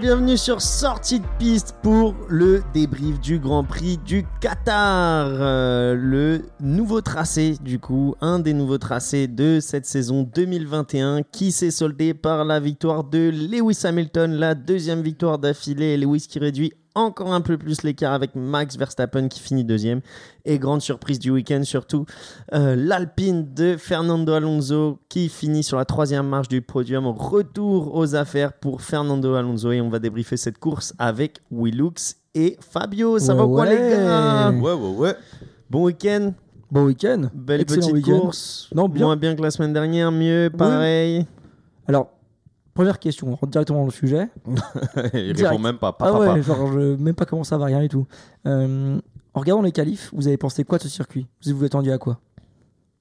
[0.00, 5.28] Bienvenue sur Sortie de piste pour le débrief du Grand Prix du Qatar.
[5.28, 11.52] Euh, le nouveau tracé, du coup, un des nouveaux tracés de cette saison 2021 qui
[11.52, 15.96] s'est soldé par la victoire de Lewis Hamilton, la deuxième victoire d'affilée.
[15.96, 20.00] Lewis qui réduit encore un peu plus l'écart avec Max Verstappen qui finit deuxième.
[20.44, 22.06] Et grande surprise du week-end surtout,
[22.52, 27.06] euh, l'Alpine de Fernando Alonso qui finit sur la troisième marche du podium.
[27.06, 32.56] Retour aux affaires pour Fernando Alonso et on va débriefer cette course avec Willux et
[32.60, 33.18] Fabio.
[33.18, 34.50] Ça va quoi les gars?
[34.50, 35.14] Ouais, ouais, ouais.
[35.70, 36.32] Bon week-end
[36.70, 37.30] Bon week-end.
[37.32, 38.68] Belle Excellent petite course.
[38.74, 39.06] Non, bien.
[39.06, 41.24] Moins bien que la semaine dernière, mieux, pareil.
[41.86, 42.10] Alors,
[42.74, 44.28] première question, on rentre directement dans le sujet.
[45.14, 45.40] Il Direct.
[45.50, 45.88] répond même pas.
[45.88, 48.06] ah Papa, ouais, genre, je, même pas comment ça va, rien du tout.
[48.46, 48.98] Euh,
[49.32, 51.26] en regardant les qualifs, vous avez pensé quoi de ce circuit?
[51.46, 52.18] Vous vous attendiez à quoi?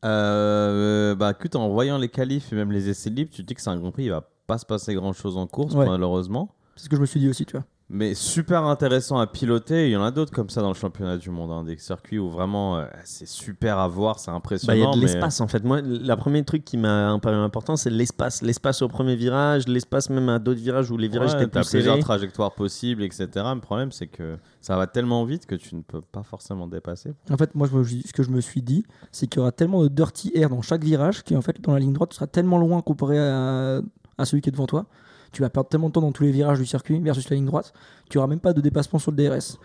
[0.05, 3.55] Euh, bah, écoute, en voyant les qualifs et même les essais libres, tu te dis
[3.55, 5.85] que c'est un Grand Prix, il va pas se passer grand chose en course, Ouais.
[5.85, 6.49] malheureusement.
[6.75, 7.65] C'est ce que je me suis dit aussi, tu vois.
[7.89, 9.87] Mais super intéressant à piloter.
[9.87, 11.51] Il y en a d'autres comme ça dans le championnat du monde.
[11.51, 14.73] hein, des circuits où vraiment euh, c'est super à voir, c'est Bah, impressionnant.
[14.75, 15.63] Il y a de mais- l'espace en fait.
[15.63, 18.41] Moi, le premier truc qui m'a un peu important, c'est l'espace.
[18.41, 21.69] L'espace au premier virage, l'espace même à d'autres virages où les virages Ouais, étaient plus
[21.69, 21.99] plusieurs serrés.
[21.99, 23.27] trajectoires possibles, etc.
[23.53, 27.13] Le problème, c'est que ça va tellement vite que tu ne peux pas forcément dépasser.
[27.29, 29.51] En fait, moi, je me- ce que je me suis dit, c'est qu'il y aura
[29.51, 32.27] tellement de dirty air dans chaque virage qu'en fait, dans la ligne droite, tu seras
[32.27, 33.81] tellement loin comparé à,
[34.17, 34.85] à celui qui est devant toi.
[35.33, 37.45] Tu vas perdre tellement de temps dans tous les virages du circuit versus la ligne
[37.45, 37.73] droite.
[38.09, 39.59] Tu auras même pas de dépassement sur le DRS.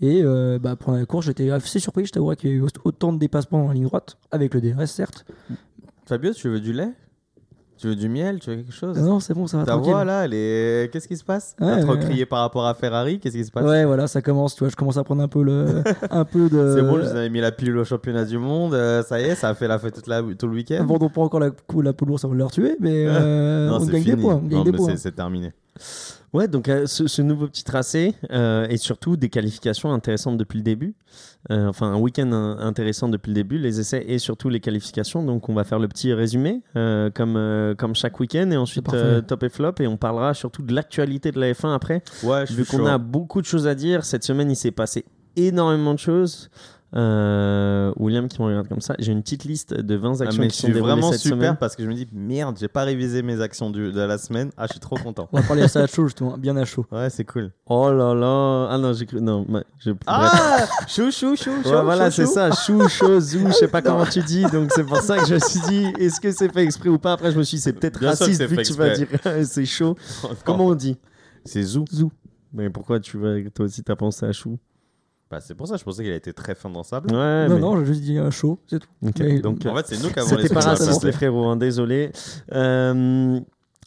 [0.00, 2.06] Et euh, bah, pendant la course, j'étais assez surpris.
[2.06, 4.86] Je t'avouerais qu'il y a eu autant de dépassements la ligne droite, avec le DRS,
[4.86, 5.24] certes.
[6.06, 6.92] Fabio, tu veux du lait?
[7.80, 8.38] Tu veux du miel?
[8.40, 8.98] Tu veux quelque chose?
[8.98, 9.90] Non, c'est bon, ça va Ta tranquille.
[9.92, 10.92] voix là, elle est.
[10.92, 11.56] Qu'est-ce qui se passe?
[11.60, 11.98] Ouais, T'as trop ouais.
[12.00, 13.64] crié par rapport à Ferrari Qu'est-ce qui se passe?
[13.64, 14.54] Ouais, voilà, ça commence.
[14.54, 16.74] Tu vois, je commence à prendre un peu le, un peu de.
[16.76, 18.74] C'est bon, je vous avais mis la pilule au championnat du monde.
[18.74, 20.84] euh, ça y est, ça a fait la fête toute la, tout le week-end.
[20.86, 21.50] Vendons pas encore la,
[21.82, 24.16] la poule ours, ça va leur tuer, mais euh, non, on c'est gagne fini.
[24.16, 24.34] des points.
[24.42, 24.90] On gagne Non, des mais points.
[24.90, 25.52] c'est- c'est terminé.
[26.32, 30.58] Ouais, donc euh, ce, ce nouveau petit tracé euh, et surtout des qualifications intéressantes depuis
[30.58, 30.94] le début.
[31.50, 35.24] Euh, enfin, un week-end in- intéressant depuis le début, les essais et surtout les qualifications.
[35.24, 38.84] Donc, on va faire le petit résumé euh, comme, euh, comme chaque week-end et ensuite
[38.94, 39.72] euh, top et flop.
[39.80, 42.02] Et on parlera surtout de l'actualité de la F1 après.
[42.22, 45.04] Ouais, je Vu qu'on a beaucoup de choses à dire, cette semaine il s'est passé
[45.34, 46.48] énormément de choses.
[46.96, 50.42] Euh, William qui me regarde comme ça, j'ai une petite liste de 20 Ah, actions
[50.42, 51.56] mais qui je sont suis vraiment cette super semaine.
[51.58, 54.50] parce que je me dis merde, j'ai pas révisé mes actions du- de la semaine.
[54.56, 55.28] Ah, je suis trop content.
[55.32, 56.84] On va parler à ça à chaud, justement, bien à chaud.
[56.90, 57.52] Ouais, c'est cool.
[57.66, 59.46] Oh là là, ah non j'ai cru, non,
[59.78, 59.92] je-.
[60.06, 61.68] Ah Chou, chou, chou, chou.
[61.68, 62.32] Ouais, voilà, chou, c'est chou.
[62.32, 65.26] ça, chou, chaud, zou, je sais pas comment tu dis, donc c'est pour ça que
[65.26, 67.12] je me suis dit, est-ce que c'est fait exprès ou pas?
[67.12, 69.06] Après, je me suis dit, c'est peut-être raciste vu que tu vas dire
[69.44, 69.96] c'est chaud.
[70.44, 70.96] Comment on dit?
[71.44, 71.84] C'est zou.
[71.92, 72.10] Zou.
[72.52, 74.58] Mais pourquoi tu vas, toi aussi t'as pensé à chou?
[75.30, 77.54] Bah, c'est pour ça, je pensais qu'il a été très fin dans sa Ouais, non,
[77.54, 78.88] mais- non, j'ai juste dit un chaud, c'est tout.
[79.00, 81.56] Mais- donc, En fait, c'est nous qui avons les C'était pas raciste, les frérots, hein,
[81.56, 82.10] désolé.
[82.52, 83.38] Euh,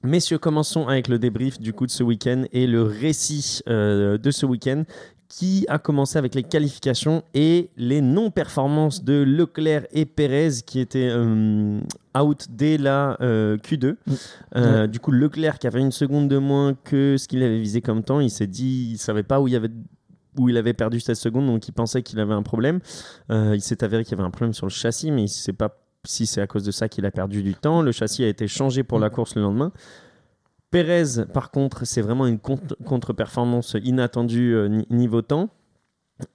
[0.03, 4.31] messieurs, commençons avec le débrief du coup de ce week-end et le récit euh, de
[4.31, 4.83] ce week-end
[5.27, 11.09] qui a commencé avec les qualifications et les non-performances de Leclerc et Pérez qui étaient
[11.11, 11.79] euh,
[12.17, 13.95] out dès la euh, Q2.
[14.55, 14.87] Mm.
[14.87, 18.03] Du coup, Leclerc qui avait une seconde de moins que ce qu'il avait visé comme
[18.03, 19.71] temps, il s'est dit, il savait pas où il y avait
[20.37, 22.79] où il avait perdu 16 secondes, donc il pensait qu'il avait un problème.
[23.31, 25.27] Euh, il s'est avéré qu'il y avait un problème sur le châssis, mais il ne
[25.27, 27.81] sait pas si c'est à cause de ça qu'il a perdu du temps.
[27.81, 29.71] Le châssis a été changé pour la course le lendemain.
[30.71, 35.49] Pérez, par contre, c'est vraiment une contre- contre-performance inattendue euh, ni- niveau temps.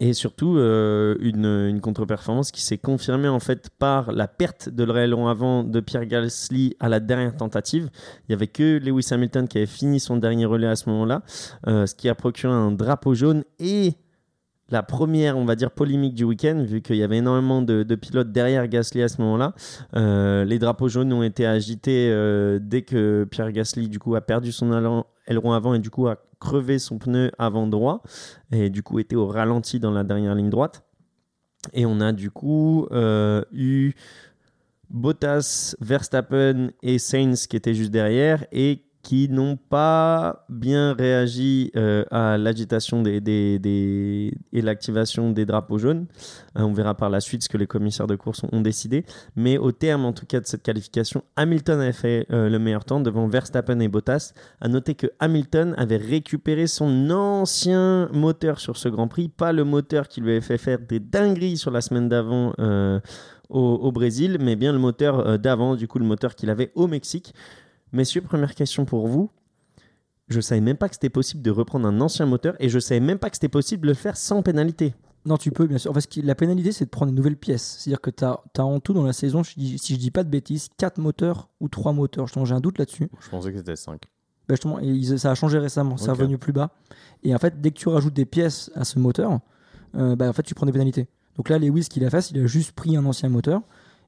[0.00, 5.28] Et surtout, euh, une, contre-performance qui s'est confirmée en fait par la perte de l'aileron
[5.28, 7.88] avant de Pierre Gasly à la dernière tentative.
[8.22, 11.22] Il n'y avait que Lewis Hamilton qui avait fini son dernier relais à ce moment-là,
[11.68, 13.94] euh, ce qui a procuré un drapeau jaune et
[14.70, 18.32] la première, on va dire, polémique du week-end, vu qu'il y avait énormément de, pilotes
[18.32, 19.54] derrière Gasly à ce moment-là.
[19.96, 22.10] Euh, les drapeaux jaunes ont été agités
[22.60, 24.70] dès que Pierre Gasly, du coup, a perdu son
[25.26, 28.02] aileron avant et du coup a crevé son pneu avant droit
[28.52, 30.84] et du coup était au ralenti dans la dernière ligne droite.
[31.72, 33.92] Et on a du coup euh, eu
[34.90, 42.04] Bottas, Verstappen et Sainz qui étaient juste derrière et qui n'ont pas bien réagi euh,
[42.10, 43.22] à l'agitation des,
[44.52, 46.04] et l'activation des drapeaux jaunes.
[46.58, 49.06] Euh, on verra par la suite ce que les commissaires de course ont, décidé.
[49.34, 52.84] Mais au terme, en tout cas, de cette qualification, Hamilton avait fait euh, le meilleur
[52.84, 54.34] temps devant Verstappen et Bottas.
[54.60, 59.64] À noter que Hamilton avait récupéré son ancien moteur sur ce Grand Prix, pas le
[59.64, 62.52] moteur qui lui avait fait faire des dingueries sur la semaine d'avant.
[62.58, 63.00] euh,
[63.48, 67.32] au, Brésil, mais bien le moteur d'avant, du coup le moteur qu'il avait au Mexique.
[67.92, 69.30] Messieurs, première question pour vous.
[70.28, 73.00] Je savais même pas que c'était possible de reprendre un ancien moteur et je savais
[73.00, 74.94] même pas que c'était possible de le faire sans pénalité.
[75.24, 75.90] Non, tu peux, bien sûr.
[75.90, 77.78] En fait, ce qui- la pénalité, c'est de prendre une nouvelle pièce.
[77.80, 80.68] C'est-à-dire que tu as, en tout dans la saison, si je dis pas de bêtises,
[80.76, 82.26] 4 moteurs ou 3 moteurs.
[82.26, 83.08] Je t'en- J'ai un doute là-dessus.
[83.20, 84.02] Je pensais que c'était 5.
[84.48, 86.18] Bah, justement, et ils- ça a changé récemment, c'est Ok.
[86.18, 86.70] revenu plus bas.
[87.24, 89.40] Et en fait, dès que tu rajoutes des pièces à ce moteur,
[89.96, 91.08] euh, bah, en fait, tu prends des pénalités.
[91.36, 93.62] Donc là, Lewis, ce qu'il a fait, c'est qu'il a juste pris un ancien moteur.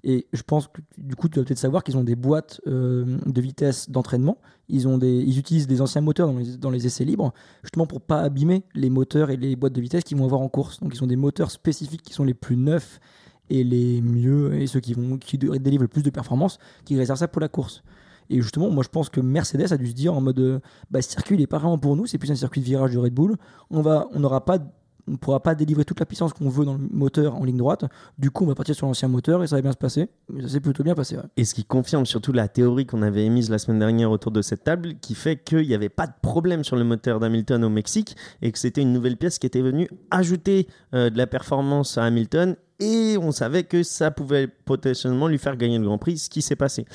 [0.04, 3.18] Et je pense que du coup, tu dois peut-être savoir qu'ils ont des boîtes euh,
[3.26, 4.38] de vitesse d'entraînement.
[4.68, 7.32] Ils, ils utilisent des anciens moteurs dans les, essais libres,
[7.62, 10.48] justement pour pas abîmer les moteurs et les boîtes de vitesse qu'ils vont avoir en
[10.48, 10.80] course.
[10.80, 13.00] Donc ils ont des moteurs spécifiques qui sont les plus neufs
[13.50, 16.96] et les mieux, et ceux qui, vont, qui dé- délivrent le plus de performance, qui
[16.96, 17.82] réservent ça pour la course.
[18.30, 20.60] Et justement, moi je pense que Mercedes a dû se dire en mode euh,
[20.90, 22.92] bah, ce circuit il est pas vraiment pour nous, c'est plus un circuit de virage
[22.92, 23.36] de Red Bull.
[23.70, 24.58] On va, on n'aura pas,
[25.08, 27.84] on pourra pas délivrer toute la puissance qu'on veut dans le moteur en ligne droite.
[28.18, 30.08] Du coup, on va partir sur l'ancien moteur et ça va bien se passer.
[30.32, 31.16] Mais ça s'est plutôt bien passé.
[31.36, 34.42] Et ce qui confirme surtout la théorie qu'on avait émise la semaine dernière autour de
[34.42, 37.70] cette table, qui fait qu'il n'y avait pas de problème sur le moteur d'Hamilton au
[37.70, 41.98] Mexique et que c'était une nouvelle pièce qui était venue ajouter euh, de la performance
[41.98, 42.56] à Hamilton.
[42.78, 46.40] Et on savait que ça pouvait potentiellement lui faire gagner le Grand Prix, ce qui
[46.40, 46.86] s'est passé.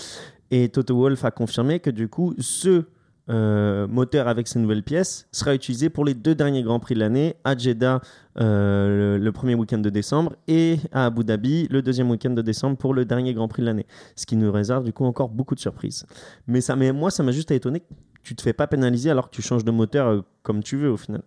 [0.52, 2.86] Et Toto Wolff a confirmé que du coup, ce
[3.28, 7.00] euh, moteur avec ces nouvelles pièces sera utilisé pour les deux derniers Grands Prix de
[7.00, 8.02] l'année, à Jeddah
[8.40, 12.42] euh, le, le premier week-end de décembre et à Abu Dhabi le deuxième week-end de
[12.42, 13.88] décembre pour le dernier Grand Prix de l'année.
[14.16, 16.06] Ce qui nous réserve du coup encore beaucoup de surprises.
[16.48, 17.86] Mais ça, mais moi, ça m'a juste étonné que
[18.22, 20.92] tu te fais pas pénaliser alors que tu changes de moteur euh, comme tu veux
[20.92, 21.24] au final.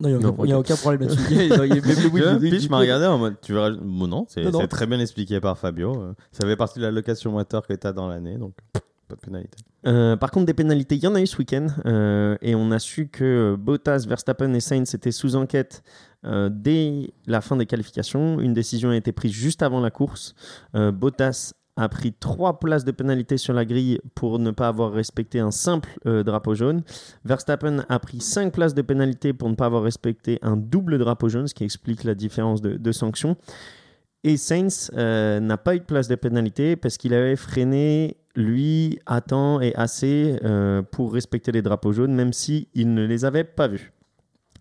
[0.00, 2.50] Non, il n'y a, a aucun problème là-dessus.
[2.50, 6.14] Pitch m'a regardé en mode tu verras bon non c'est très bien expliqué par Fabio
[6.32, 8.54] ça fait partie de la location moteur que tu as dans l'année donc
[9.86, 11.66] Euh, par contre, des pénalités, il y en a eu ce week-end.
[11.86, 15.82] euh, et on a su que Bottas, Verstappen et Sainz étaient sous enquête
[16.24, 18.40] euh, dès la fin des qualifications.
[18.40, 20.34] Une décision a été prise juste avant la course.
[20.74, 24.92] Euh, Bottas a pris trois places de pénalité sur la grille pour ne pas avoir
[24.92, 26.82] respecté un simple euh, drapeau jaune.
[27.24, 31.28] Verstappen a pris cinq places de pénalité pour ne pas avoir respecté un double drapeau
[31.28, 33.36] jaune, ce qui explique la différence de, de sanctions.
[34.24, 39.00] Et Sainz euh, n'a pas eu de place de pénalité parce qu'il avait freiné, lui,
[39.06, 43.44] à temps et assez euh, pour respecter les drapeaux jaunes, même s'il ne les avait
[43.44, 43.92] pas vus.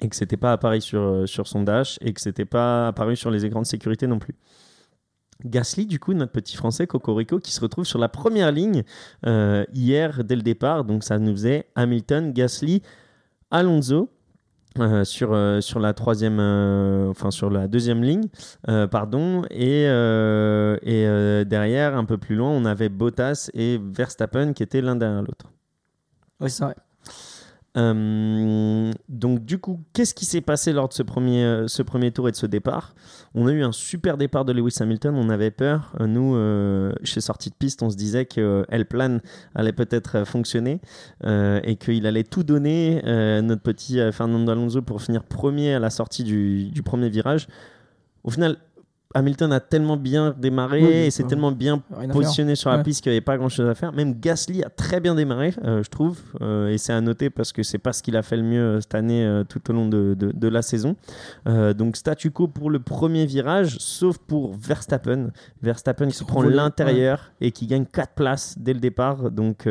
[0.01, 3.15] Et que c'était pas apparu sur, euh, sur son dash et que c'était pas apparu
[3.15, 4.33] sur les écrans de sécurité non plus.
[5.45, 8.83] Gasly, du coup, notre petit français Cocorico, qui se retrouve sur la première ligne
[9.73, 10.85] hier dès le départ.
[10.85, 12.83] Donc ça nous faisait Hamilton, Gasly,
[13.49, 14.11] Alonso.
[14.79, 18.27] Euh, sur, euh, sur la troisième, euh, enfin sur la deuxième ligne,
[18.89, 24.81] pardon, et, et derrière, un peu plus loin, on avait Bottas et Verstappen qui étaient
[24.81, 25.51] l'un derrière l'autre.
[26.39, 26.75] Ouais, c'est vrai.
[27.77, 32.11] Euh, donc du coup, qu'est-ce qui s'est passé lors de ce premier, euh, ce premier
[32.11, 32.95] tour et de ce départ?
[33.33, 35.93] On a eu un super départ de Lewis Hamilton, on avait peur.
[35.99, 39.19] Euh, Nous, chez Sortie de Piste, on se disait que euh, plan
[39.55, 40.81] allait peut-être fonctionner
[41.23, 43.01] et qu'il allait tout donner,
[43.41, 47.47] notre petit Fernando Alonso, pour finir premier à la sortie du premier virage.
[48.23, 48.57] Au final,
[49.13, 51.29] Hamilton a tellement bien démarré Oui, oui, et s'est ouais.
[51.29, 51.81] tellement bien
[52.11, 52.83] positionné sur la Ouais.
[52.83, 53.91] piste qu'il n'y avait pas grand chose à faire.
[53.93, 57.51] Même Gasly a très bien démarré, euh, je trouve, euh, et c'est à noter parce
[57.51, 59.87] que c'est pas ce qu'il a fait le mieux euh, cette année tout au long
[59.87, 60.95] de, de- de la saison.
[61.45, 65.31] Donc statu quo pour le premier virage, sauf pour Verstappen.
[65.61, 69.31] Verstappen qui se prend l'intérieur et qui gagne 4 places dès le départ.
[69.31, 69.67] Donc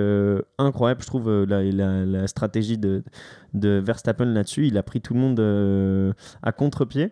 [0.59, 3.03] incroyable, je trouve, la, la- la stratégie de,
[3.55, 4.67] de Verstappen là-dessus.
[4.67, 7.11] Il a pris tout le monde à contre-pied.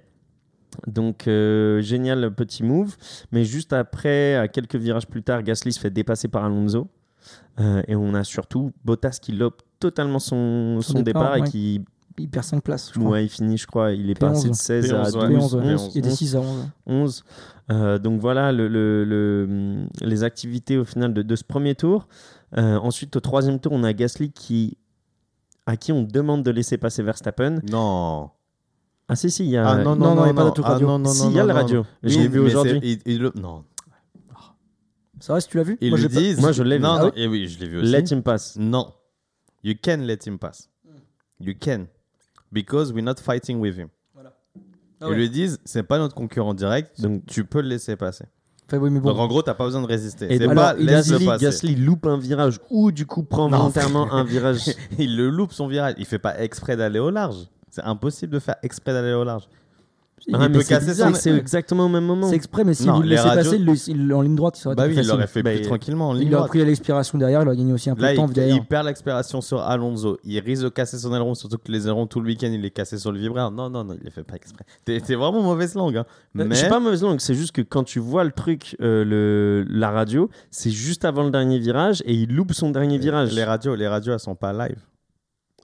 [0.87, 2.97] Donc euh, génial petit move,
[3.33, 6.89] mais juste après, à quelques virages plus tard, Gasly se fait dépasser par Alonso
[7.61, 11.49] Euh, et on a surtout Bottas qui lope totalement son, Son son départ, départ, ouais.
[11.49, 11.85] et qui
[12.19, 13.11] Il perd 5 places, je crois.
[13.13, 14.21] ouais, il finit, je crois, il est P11.
[14.21, 15.29] passé de 16 à P11, 12, ouais.
[15.29, 15.73] P11, ouais.
[15.75, 16.17] 11, Il était 11.
[16.17, 16.69] 6 à 11.
[16.87, 17.25] 11.
[17.71, 22.09] Euh, donc voilà le, le- le- les activités au final de, de ce premier tour.
[22.57, 24.79] Euh, ensuite, au troisième tour, on a Gasly qui,
[25.67, 27.59] à qui on demande de laisser passer Verstappen.
[27.71, 28.31] non
[29.09, 30.35] Ah si, si, il y a, ah non non, non non, il y non a
[30.35, 30.87] pas de non truc Ah, radio.
[30.87, 31.55] non non si, il y a non.
[31.55, 31.87] radio.
[32.03, 33.01] Je l'ai vu aujourd'hui.
[33.37, 33.65] non
[35.21, 36.83] C'est vrai, si tu l'as vu ils Moi, le pas- Moi, je l'ai vu.
[36.83, 38.57] non Ah non et oui je l'ai vu aussi Let him pass.
[38.59, 38.93] Non.
[39.65, 40.69] You can let him pass.
[41.41, 41.87] You can.
[42.53, 43.89] Because we're not fighting with him.
[45.01, 45.17] Ah Ils ouais.
[45.17, 48.25] lui disent, c'est pas notre concurrent direct, Donc- tu peux le laisser passer.
[48.67, 49.11] Enfin, oui, mais bon.
[49.11, 50.27] Donc en gros, t'as pas besoin de résister.
[50.33, 51.45] Et donc, pas alors, Gasly, passer.
[51.45, 54.65] Gasly loupe un virage ou du coup prend volontairement un virage.
[54.99, 55.95] Il le loupe son virage.
[55.99, 57.47] Il fait pas exprès d'aller au large.
[57.79, 59.49] C'est impossible de faire exprès d'aller au large.
[60.27, 62.29] Il Ah, il peut c'est casser bizarre, son- C'est exactement au même moment.
[62.29, 64.59] C'est exprès, mais si Non, vous le radios- passer, il le- il- en ligne droite,
[64.59, 66.49] il serait Bah oui, il l'aurait fait Bah, plus il- tranquillement en ligne Il aurait
[66.49, 68.57] pris l'expiration derrière, il aurait gagné aussi un peu Là, de temps il, derrière.
[68.57, 70.19] il perd l'expiration sur Alonso.
[70.25, 72.71] Il risque de casser son aileron, surtout que les ailerons tout le week-end, il est
[72.71, 73.53] cassé sur le vibreur.
[73.53, 74.65] Non, non, non, il les fait pas exprès.
[74.85, 75.99] T'es vraiment mauvaise langue.
[75.99, 76.05] Hein.
[76.37, 78.77] Euh, Mais Je suis pas mauvaise langue, c'est juste que quand tu vois le truc,
[78.83, 82.99] euh, le, la radio, c'est juste avant le dernier virage et il loupe son dernier
[82.99, 83.33] virage.
[83.33, 84.81] les radios, les radios, elles sont pas live.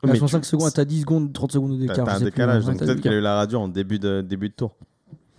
[0.08, 2.04] À Mais 65 tu- secondes, t'as 10 secondes, 30 secondes de décart.
[2.06, 2.64] t'as un décalage.
[2.64, 3.18] ouais, Donc peut-être qu'il a décalage.
[3.18, 4.76] eu la radio en début de, début de tour.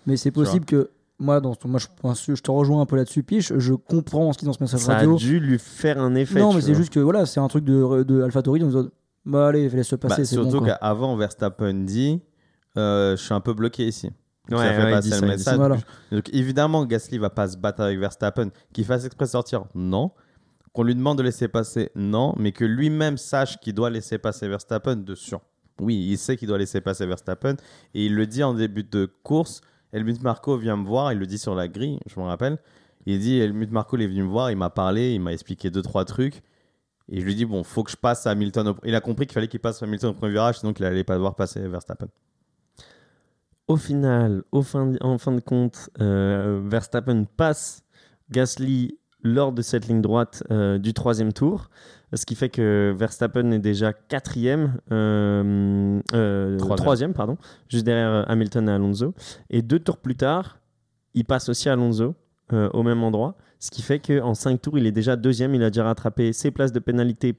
[0.07, 3.53] Mais c'est possible que moi, dans ton, moi je, te rejoins un peu là-dessus, Piche.
[3.57, 5.15] Je comprends ce qui est dans ce message Ça a radio.
[5.15, 6.39] dû lui faire un effet.
[6.39, 8.59] non, mais c'est juste que voilà, c'est un truc de, de AlphaTauri.
[8.59, 8.89] Donc,
[9.25, 10.43] bah allez, laisse-le passer, Bah, c'est bon.
[10.43, 10.75] surtout quoi.
[10.75, 12.21] qu'avant, Verstappen dit
[12.77, 14.11] euh, Je suis un peu bloqué ici.
[14.49, 15.55] Donc, Ouais, ça fait ouais, passer le ça, message.
[15.57, 15.77] Voilà.
[16.11, 18.49] Donc évidemment, Gasly va pas se battre avec Verstappen.
[18.73, 20.11] Qu'il fasse exprès sortir, non.
[20.75, 22.33] Qu'on lui demande de laisser passer, non.
[22.37, 25.39] Mais que lui-même sache qu'il doit laisser passer Verstappen, de sûr.
[25.79, 27.55] Oui, il sait qu'il doit laisser passer Verstappen.
[27.93, 29.61] Et il le dit en début de course.
[29.93, 32.57] Helmut Marco vient me voir, il le dit sur la grille, je me rappelle.
[33.05, 35.81] Il dit Helmut Marco est venu me voir, il m'a parlé, il m'a expliqué deux,
[35.81, 36.43] trois trucs.
[37.07, 38.73] Et je lui dis, bon, faut que je passe à Hamilton.
[38.83, 41.05] Il a compris qu'il fallait qu'il passe à Hamilton au premier virage, sinon qu'il allait
[41.05, 42.07] pas devoir passer Verstappen.
[43.69, 47.83] Au final, en fin de compte, euh, Verstappen passe
[48.29, 51.69] Gasly lors de cette ligne droite euh, du troisième tour,
[52.13, 56.77] ce qui fait que Verstappen est déjà quatrième, euh, euh, Troisième.
[56.77, 59.13] troisième, pardon, juste derrière Hamilton et Alonso.
[59.49, 60.59] Et deux tours plus tard,
[61.15, 62.13] il passe aussi Alonso
[62.53, 65.55] au même endroit, ce qui fait qu'en cinq tours, il est déjà deuxième.
[65.55, 67.35] Il a déjà rattrapé ses places de pénalité.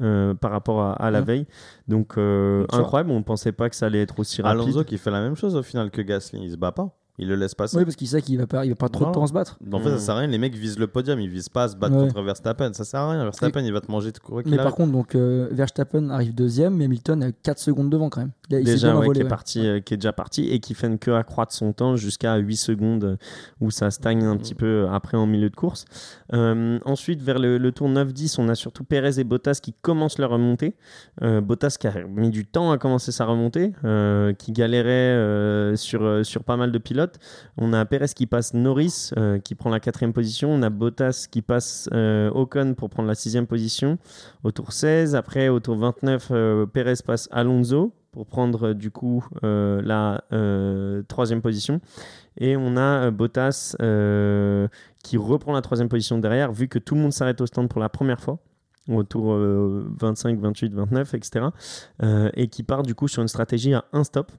[0.00, 1.26] euh, par rapport à, à la Mhm.
[1.26, 1.46] veille.
[1.88, 4.60] Donc, euh, incroyable, on ne pensait pas que ça allait être aussi rapide.
[4.62, 6.96] Alonso qui fait la même chose au final que Gasly, il se bat pas.
[7.18, 7.76] Il le laisse passer.
[7.76, 9.32] Oui, parce qu'il sait qu'il va pas, il va pas trop de temps à se
[9.32, 9.58] battre.
[9.72, 9.98] En fait, ça Mm.
[9.98, 10.28] sert à rien.
[10.28, 12.06] Les mecs visent le podium, ils visent pas à se battre Ouais.
[12.08, 12.72] contre Verstappen.
[12.74, 13.24] Ça sert à rien.
[13.24, 14.76] Verstappen, il va te manger de quoi Mais par arrive.
[14.76, 18.30] contre, donc euh, Verstappen arrive deuxième, mais Hamilton a 4 secondes devant quand même.
[18.50, 19.28] Il, a- il s'est déjà ouais, qui, est ouais.
[19.28, 22.56] parti, euh, qui est déjà parti et qui fait que accroître son temps jusqu'à 8
[22.56, 23.18] secondes
[23.60, 25.84] où ça stagne un petit peu après en milieu de course.
[26.32, 30.18] Euh, ensuite, vers le, le tour 9-10, on a surtout Perez et Bottas qui commencent
[30.18, 30.76] leur remontée.
[31.22, 35.76] Euh, Bottas qui a mis du temps à commencer sa remontée, euh, qui galérait euh,
[35.76, 37.07] sur, sur pas mal de pilotes.
[37.56, 40.50] On a Perez qui passe Norris, euh, qui prend la quatrième position.
[40.50, 43.98] On a Bottas qui passe euh, Ocon pour prendre la sixième position
[44.44, 45.14] au tour 16.
[45.14, 50.22] Après, au tour 29, euh, Perez passe Alonso pour prendre euh, du coup la
[51.08, 51.80] troisième position.
[52.36, 53.74] Et on a Bottas
[55.02, 57.80] qui reprend la troisième position derrière, vu que tout le monde s'arrête au stand pour
[57.80, 58.38] la première fois
[58.88, 61.46] au tour euh, 25, 28, 29, etc.
[62.34, 64.32] et qui part du coup sur une stratégie à un stop.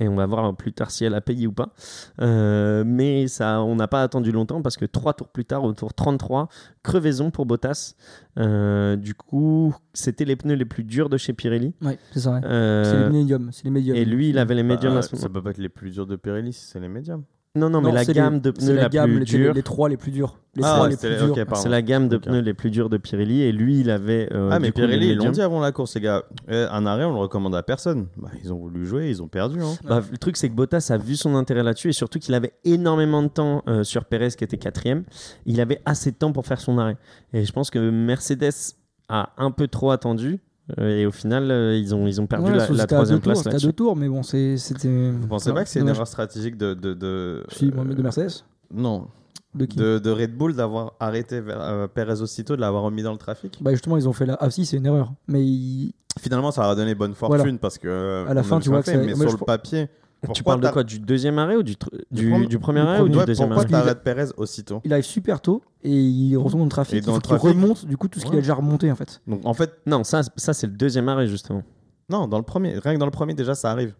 [0.00, 1.72] Et on va voir plus tard si elle a payé ou pas.
[2.20, 5.72] Euh, mais ça, on n'a pas attendu longtemps parce que trois tours plus tard, au
[5.72, 6.48] tour 33,
[6.82, 7.94] crevaison pour Bottas.
[8.38, 11.74] Euh, du coup, c'était les pneus les plus durs de chez Pirelli.
[11.82, 12.32] Ouais, c'est ça.
[12.32, 12.40] ouais.
[12.44, 13.96] Euh, C'est les médiums, c'est les médiums.
[13.96, 15.22] et lui, il avait les médiums Bah, à ce moment.
[15.22, 17.24] ça peut pas être les plus durs de Pirelli c'est les médiums.
[17.54, 19.52] Non, non, mais la gamme les- de pneus la, gamme, plus les, dure.
[19.52, 20.38] les trois les plus durs.
[20.54, 23.42] Les Ah, trois les c'est la gamme de pneus les plus durs de Pirelli.
[23.42, 24.28] Et lui, il avait.
[24.32, 26.22] euh, ah, mais coup, Pirelli, ils l'ont dit avant la course, les gars.
[26.50, 28.06] Euh, un arrêt, on le recommande à personne.
[28.16, 29.60] Bah, ils ont voulu jouer, ils ont perdu.
[29.60, 29.74] Hein.
[29.84, 32.54] Bah, le truc, c'est que Bottas a vu son intérêt là-dessus et surtout qu'il avait
[32.64, 35.04] énormément de temps euh, sur Perez qui était quatrième.
[35.44, 36.96] Il avait assez de temps pour faire son arrêt.
[37.34, 38.76] Et je pense que Mercedes
[39.10, 40.40] a un peu trop attendu
[40.78, 43.32] et au final, euh, ils, ont, ils ont perdu Ouais, la, que la troisième tours,
[43.32, 45.10] place C'était à deux tours, mais bon, c'était.
[45.10, 46.74] Vous pensez pas que c'est une erreur stratégique de.
[46.74, 49.08] de, de- Si, euh, de Mercedes Non,
[49.54, 53.12] De qui de, de Red Bull d'avoir arrêté euh, Perez aussitôt, de l'avoir remis dans
[53.12, 53.58] le trafic.
[53.60, 54.36] Bah justement, ils ont fait la.
[54.40, 55.12] Ah si, c'est une erreur.
[55.28, 57.58] Mais ils- Finalement, ça leur a donné bonne fortune Voilà.
[57.58, 57.88] parce que.
[57.88, 59.88] euh, À la fin, tu vois que fait, ça- Mais moi, sur le papier.
[60.22, 62.80] Tu pourquoi parles de quoi Du deuxième arrêt ou du, tr- du, premier- du premier
[62.82, 65.40] du arrêt ou du Ouais, deuxième pourquoi arrêt qu'il- t'arrêtes Perez aussitôt il arrive super
[65.40, 66.94] tôt et il retourne dans le trafic.
[66.94, 68.90] Et il dans le qu'il trafic- remonte du coup tout ce qu'il a déjà remonté
[68.92, 69.20] en fait.
[69.26, 71.62] Donc en fait, Non, ça, ça c'est le deuxième arrêt justement.
[72.08, 73.94] non, dans le premier, rien que dans le premier, déjà, ça arrive.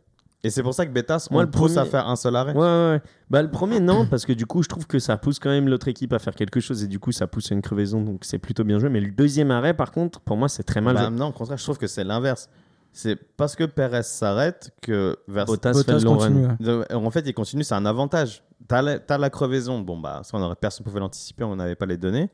[0.44, 2.34] Et c'est pour ça que Bettas, on Moi, le le pousse à faire un seul
[2.34, 2.52] arrêt.
[2.52, 3.00] Ouais, ouais, ouais.
[3.30, 5.68] Bah, le premier, non, parce que du coup, je trouve que ça pousse quand même
[5.68, 8.24] l'autre équipe à faire quelque chose et du coup, ça pousse à une crevaison, donc
[8.24, 8.88] c'est plutôt bien joué.
[8.88, 11.16] Mais le deuxième arrêt, par contre, pour moi, c'est très mal Bah, joué.
[11.16, 12.48] non, au contraire, je trouve que c'est l'inverse.
[12.92, 16.28] C'est parce que Perez s'arrête que Vers- Bottas, fait Bottas le long run.
[16.58, 16.78] continue.
[16.78, 16.92] ouais.
[16.94, 18.42] En fait, il continue, c'est un avantage.
[18.68, 21.86] T'as la, la crevaison, bon bah ça on aurait personne pouvait l'anticiper, on n'avait pas
[21.86, 22.30] les données.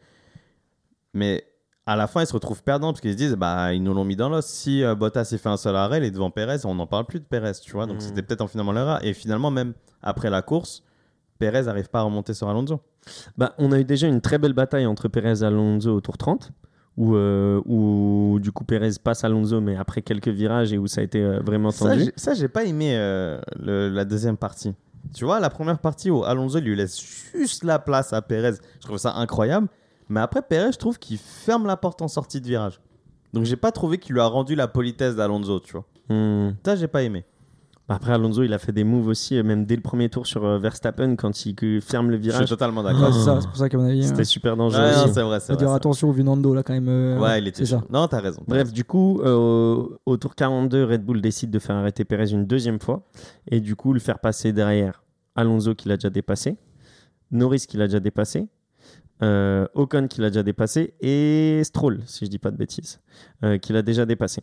[1.15, 1.45] Mais
[1.87, 4.05] à la fin, ils se retrouvent perdants parce qu'ils se disent bah ils nous l'ont
[4.05, 4.45] mis dans l'os.
[4.45, 7.07] Si euh, Bottas il fait un seul arrêt, il est devant Perez, on n'en parle
[7.07, 7.87] plus de Perez, tu vois.
[7.87, 8.01] Donc Mm.
[8.01, 9.03] c'était peut-être en finalement l'erreur.
[9.05, 9.73] Et finalement même
[10.03, 10.83] après la course,
[11.39, 12.81] Perez n'arrive pas à remonter sur Alonso.
[13.39, 16.19] Bah, on a eu déjà une très belle bataille entre Perez et Alonso au tour
[16.19, 16.51] 30,
[16.99, 21.01] où, euh, où du coup Perez passe Alonso, mais après quelques virages et où ça
[21.01, 22.05] a été euh, vraiment Ça, tendu.
[22.07, 24.75] j'ai- ça j'ai pas aimé euh, le- la deuxième partie.
[25.15, 27.01] Tu vois, la première partie où Alonso lui laisse
[27.33, 29.69] juste la place à Perez, je trouve ça incroyable.
[30.11, 32.81] Mais après, Perez, je trouve qu'il ferme la porte en sortie de virage.
[33.33, 35.85] Donc j'ai pas trouvé qu'il lui a rendu la politesse d'Alonso, tu vois.
[36.11, 36.55] Hmm.
[36.67, 37.25] Ça, j'ai pas aimé.
[37.91, 40.45] Après, Alonso, il a fait des moves aussi, euh, même dès le premier tour sur
[40.45, 42.49] euh, Verstappen, quand il ferme le Je suis virage.
[42.51, 43.15] totalement Ouais, d'accord.
[43.41, 44.05] c'est pour ça qu'à mon avis.
[44.07, 44.83] C'était euh, super dangereux.
[45.05, 45.15] aussi.
[45.15, 46.89] c'est vrai, c'est dire attention au vu Nando là quand même.
[46.89, 47.19] euh.
[47.19, 47.83] Ouais, il était ça.
[47.91, 48.43] Non, t'as raison.
[48.47, 48.75] Bref, raison.
[48.75, 52.79] du coup, euh, au tour 42, Red Bull décide de faire arrêter Perez une deuxième
[52.79, 53.09] fois
[53.51, 55.03] et du coup le faire passer derrière
[55.35, 56.57] Alonso qui l'a déjà dépassé,
[57.31, 58.49] Norris qui l'a déjà dépassé,
[59.23, 63.01] euh, Ocon qui l'a déjà dépassé et Stroll, si je dis pas de bêtises,
[63.45, 64.43] euh, qui l'a déjà dépassé.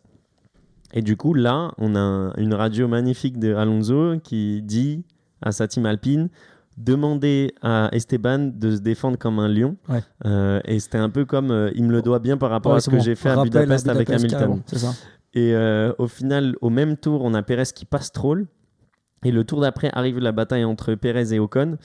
[0.96, 5.04] Et du coup, là, on a un- une radio magnifique de Alonso qui dit
[5.42, 6.30] à sa team Alpine
[6.78, 9.76] demandé à Esteban de se défendre comme un lion.
[9.88, 10.02] Ouais.
[10.26, 12.78] Euh, et c'était un peu comme euh, il me le doit bien par rapport Ouais,
[12.78, 13.02] à ce que bon.
[13.02, 14.62] j'ai fait à Budapest, avec Hamilton.
[14.68, 14.92] ça.
[15.34, 18.48] Et euh, au final, au même tour, on a Perez qui passe Stroll.
[19.24, 21.78] Et le tour d'après arrive la bataille entre Perez et Ocon.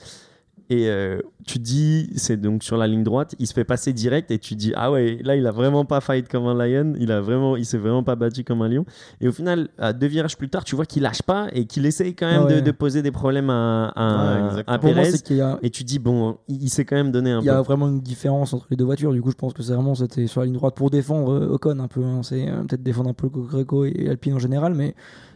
[0.73, 4.31] Et euh, tu dis, c'est donc sur la ligne droite, il se fait passer direct
[4.31, 7.11] et tu dis ah ouais, là il a vraiment pas fight comme un lion, il
[7.11, 8.85] a vraiment, il s'est vraiment pas battu comme un lion.
[9.19, 11.85] Et au final, à deux virages plus tard, tu vois qu'il lâche pas et qu'il
[11.85, 12.61] essaye quand même Ah ouais.
[12.61, 14.05] de, de poser des problèmes à, à,
[14.37, 14.79] Ouais, à exactement.
[14.79, 15.41] Pour moi, Perez.
[15.41, 17.61] a, Et tu dis bon, il, il s'est quand même donné un il y a
[17.61, 19.11] vraiment une différence entre les deux voitures.
[19.11, 21.53] Du coup, je pense que c'est vraiment c'était sur la ligne droite pour défendre euh,
[21.55, 22.01] Ocon un peu.
[22.01, 22.21] hein.
[22.23, 24.95] C'est euh, peut-être défendre un peu Greco et Alpine en général, mais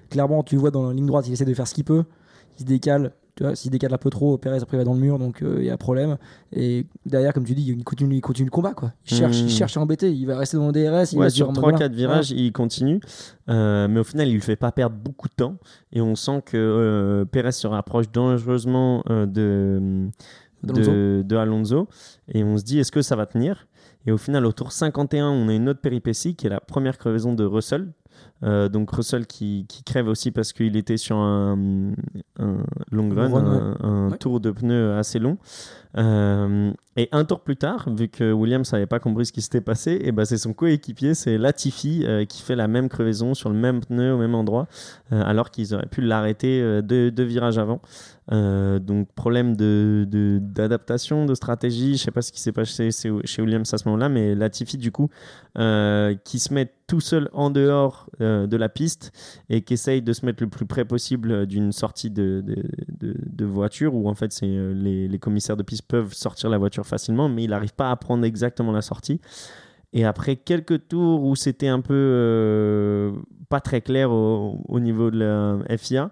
[0.09, 2.05] clairement, tu vois dans la ligne droite, il essaie de faire ce qu'il peut.
[2.57, 3.11] Il se décale.
[3.35, 5.41] Tu vois, s'il décale un peu trop, Perez après il va dans le mur, donc
[5.41, 6.17] euh, il y a problème.
[6.53, 8.93] Et derrière, comme tu dis, il continue, il continue le combat quoi.
[9.09, 9.45] Il cherche, Mm.
[9.45, 10.09] il cherche à embêter.
[10.11, 11.11] Il va rester dans le DRS.
[11.11, 11.87] Il Ouais, va sur dire, en mode, 3-4 voilà.
[11.89, 13.01] virages, il continue.
[13.49, 15.57] Euh, mais au final, il ne fait pas perdre beaucoup de temps.
[15.91, 20.07] Et on sent que euh, Perez se rapproche dangereusement euh, de,
[20.63, 20.91] D'Alonso.
[20.91, 21.87] de, de Alonso.
[22.29, 23.67] Et on se dit, est-ce que ça va tenir?
[24.07, 26.97] Et au final, au tour 51, on a une autre péripétie qui est la première
[26.97, 27.87] crevaison de Russell.
[28.43, 31.93] Euh, donc Russell qui, qui crève aussi parce qu'il était sur un,
[32.37, 32.57] un
[32.91, 34.17] long run, run, un, un Ouais.
[34.17, 35.37] tour de pneu assez long.
[35.97, 39.61] Euh, et un tour plus tard, vu que Williams n'avait pas compris ce qui s'était
[39.61, 43.49] passé, et ben c'est son coéquipier, c'est Latifi, euh, qui fait la même crevaison sur
[43.49, 44.67] le même pneu au même endroit,
[45.11, 47.79] alors qu'ils auraient pu l'arrêter deux, deux virages avant.
[48.31, 51.97] Euh, donc problème d'adaptation, de, stratégie.
[51.97, 54.91] Je sais pas ce qui s'est passé chez Williams à ce moment-là, mais Latifi du
[54.91, 55.09] coup
[55.57, 59.11] euh, qui se met tout seul en dehors euh, de la piste
[59.49, 62.43] et qui essaye de se mettre le plus près possible d'une sortie de,
[62.99, 67.29] de, voiture où en fait les, les commissaires de piste peuvent sortir la voiture facilement,
[67.29, 69.21] mais il n'arrive pas à prendre exactement la sortie.
[69.93, 73.13] Et après quelques tours où c'était un peu
[73.49, 76.11] pas très clair au, au niveau de la FIA,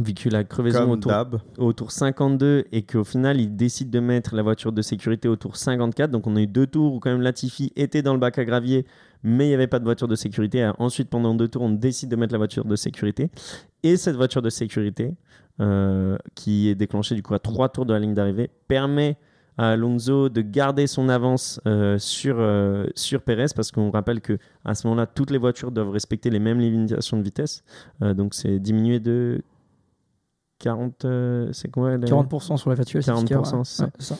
[0.00, 1.12] vu que la crevaison autour,
[1.58, 5.36] au tour 52 et qu'au final il décide de mettre la voiture de sécurité au
[5.36, 8.20] tour 54 donc on a eu deux tours où quand même Latifi était dans le
[8.20, 8.86] bac à gravier
[9.22, 10.70] mais il n'y avait pas de voiture de sécurité.
[10.78, 13.30] Ensuite pendant deux tours on décide de mettre la voiture de sécurité.
[13.82, 15.14] Et cette voiture de sécurité
[15.60, 19.16] euh, qui est déclenchée du coup à trois tours de la ligne d'arrivée permet
[19.56, 24.38] à Alonso de garder son avance euh, sur, euh, sur Perez parce qu'on rappelle que
[24.64, 27.64] à ce moment-là toutes les voitures doivent respecter les mêmes limitations de vitesse.
[28.00, 29.42] Donc c'est diminué de
[30.58, 33.02] 40 euh, c'est quoi la- 40% sur la virtuelle.
[33.02, 33.84] 40%, c'est ça.
[33.84, 34.18] Ouais, c'est ça.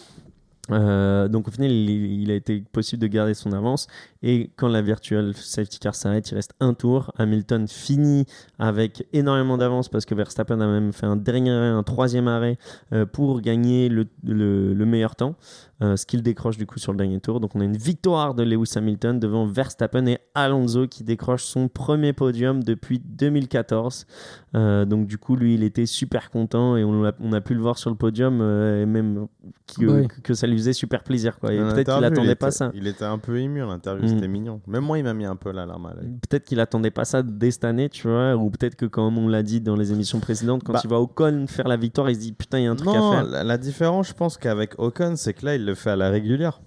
[0.71, 3.87] Euh, donc au final, il, il a été possible de garder son avance.
[4.23, 7.11] Et quand la virtual safety car s'arrête, il reste un tour.
[7.17, 8.27] Hamilton finit
[8.59, 12.59] avec énormément d'avance parce que Verstappen a même fait un dernier arrêt, un troisième arrêt
[12.93, 15.37] euh, pour gagner le, le- le meilleur temps.
[15.83, 17.39] Euh, ce qu'il décroche du coup sur le dernier tour.
[17.41, 21.69] Donc on a une victoire de Lewis Hamilton devant Verstappen et Alonso qui décroche son
[21.69, 24.07] premier podium depuis 2014.
[24.55, 27.55] Euh, donc du coup, lui, il était super content et on a, on a pu
[27.55, 29.27] le voir sur le podium euh, et même
[29.67, 30.09] qui- oui.
[30.09, 31.39] que, que ça lui faisait super plaisir.
[31.39, 31.53] Quoi.
[31.53, 32.71] Et peut-être qu'il attendait était- pas ça.
[32.75, 34.09] Il était un peu ému à l'interview, Mm.
[34.09, 34.61] c'était mignon.
[34.67, 36.09] Même moi, il m'a mis un peu la larme à l'œil.
[36.29, 39.29] Peut-être qu'il attendait pas ça dès cette année, tu vois, ou peut-être que comme on
[39.29, 40.81] l'a dit dans les émissions précédentes, quand Bah.
[40.83, 42.89] il va Ocon faire la victoire, il se dit putain, il y a un truc
[42.89, 43.25] non, à faire.
[43.31, 46.61] La, la différence, je pense qu'avec Ocon, c'est que là, il fait à la régulière.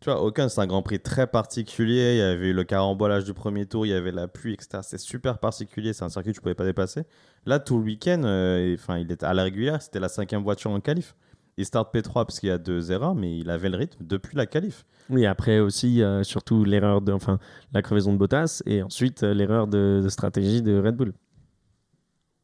[0.00, 2.14] Tu vois, Ocon, c'est un Grand Prix très particulier.
[2.14, 4.78] Il y avait eu le carambolage du premier tour, il y avait la pluie, etc.
[4.82, 5.92] C'est super particulier.
[5.92, 7.02] C'est un circuit que tu pouvais pas dépasser.
[7.46, 9.82] Là, tout le week-end, euh, il était à la régulière.
[9.82, 11.16] C'était la cinquième voiture en qualif.
[11.56, 14.36] Il start P3 parce qu'il y a deux erreurs, mais il avait le rythme depuis
[14.36, 14.84] la qualif.
[15.10, 17.40] Oui, après aussi, euh, surtout l'erreur de, enfin,
[17.72, 21.12] la crevaison de Bottas et ensuite euh, l'erreur de stratégie de Red Bull.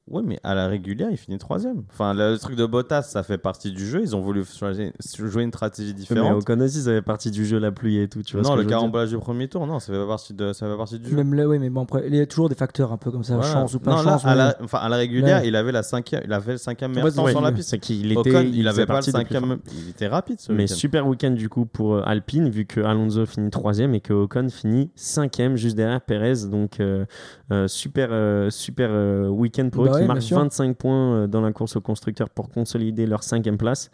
[0.07, 1.83] Ouais, mais à la régulière, il finit troisième.
[1.91, 4.03] Enfin, le truc de Bottas, ça fait partie du jeu.
[4.03, 6.43] Ils ont voulu choisir- jouer une stratégie Mais différente.
[6.43, 8.23] Ocon aussi, ça fait partie du jeu, la pluie et tout.
[8.23, 10.35] Tu vois ce non, que le carambolage du premier tour, non, ça fait pas partie,
[10.35, 11.17] de, ça fait partie du jeu.
[11.17, 13.25] Même là, oui, mais bon, après, il y a toujours des facteurs un peu comme
[13.25, 13.51] ça, Voilà.
[13.51, 14.25] chance ou pas non, là, chance.
[14.27, 16.91] à mais- la, enfin, à la régulière, il avait la cinquième, il avait le cinquième
[16.95, 17.71] meilleur temps ouais, sur la il- piste.
[17.71, 20.67] C'est qu'il était, Ocon, il, faisait avait pas le cinquième, il était rapide ce Mais
[20.67, 24.49] super week-end du coup pour euh, Alpine, vu que Alonso finit troisième et que Ocon
[24.51, 26.47] finit cinquième juste derrière Perez.
[26.51, 27.07] Donc euh,
[27.53, 30.39] euh, super, euh, super euh, week-end pour Bah eux ouais, qui sûr.
[30.39, 33.91] 25 points euh, dans la course au constructeur pour consolider leur cinquième place.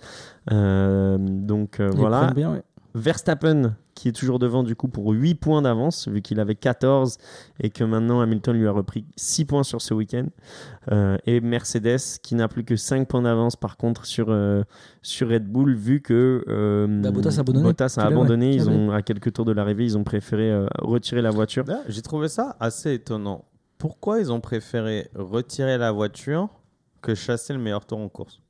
[0.50, 2.20] Euh, donc euh, voilà.
[2.22, 2.62] prennent bien, ouais.
[2.94, 7.18] Verstappen qui est toujours devant du coup pour 8 points d'avance vu qu'il avait 14
[7.60, 10.26] et que maintenant Hamilton lui a repris 6 points sur ce week-end
[10.90, 14.62] Euh, et Mercedes qui n'a plus que 5 points d'avance par contre sur, euh,
[15.02, 17.62] sur Red Bull vu que euh, Bah, Bottas a abandonné.
[17.62, 21.20] Bottas a abandonné ils ont à quelques tours de l'arrivée ils ont préféré euh, retirer
[21.20, 23.44] la voiture Là, J'ai trouvé ça assez étonnant.
[23.80, 26.48] Pourquoi ils ont préféré retirer la voiture
[27.02, 28.40] que chasser le meilleur tour en course?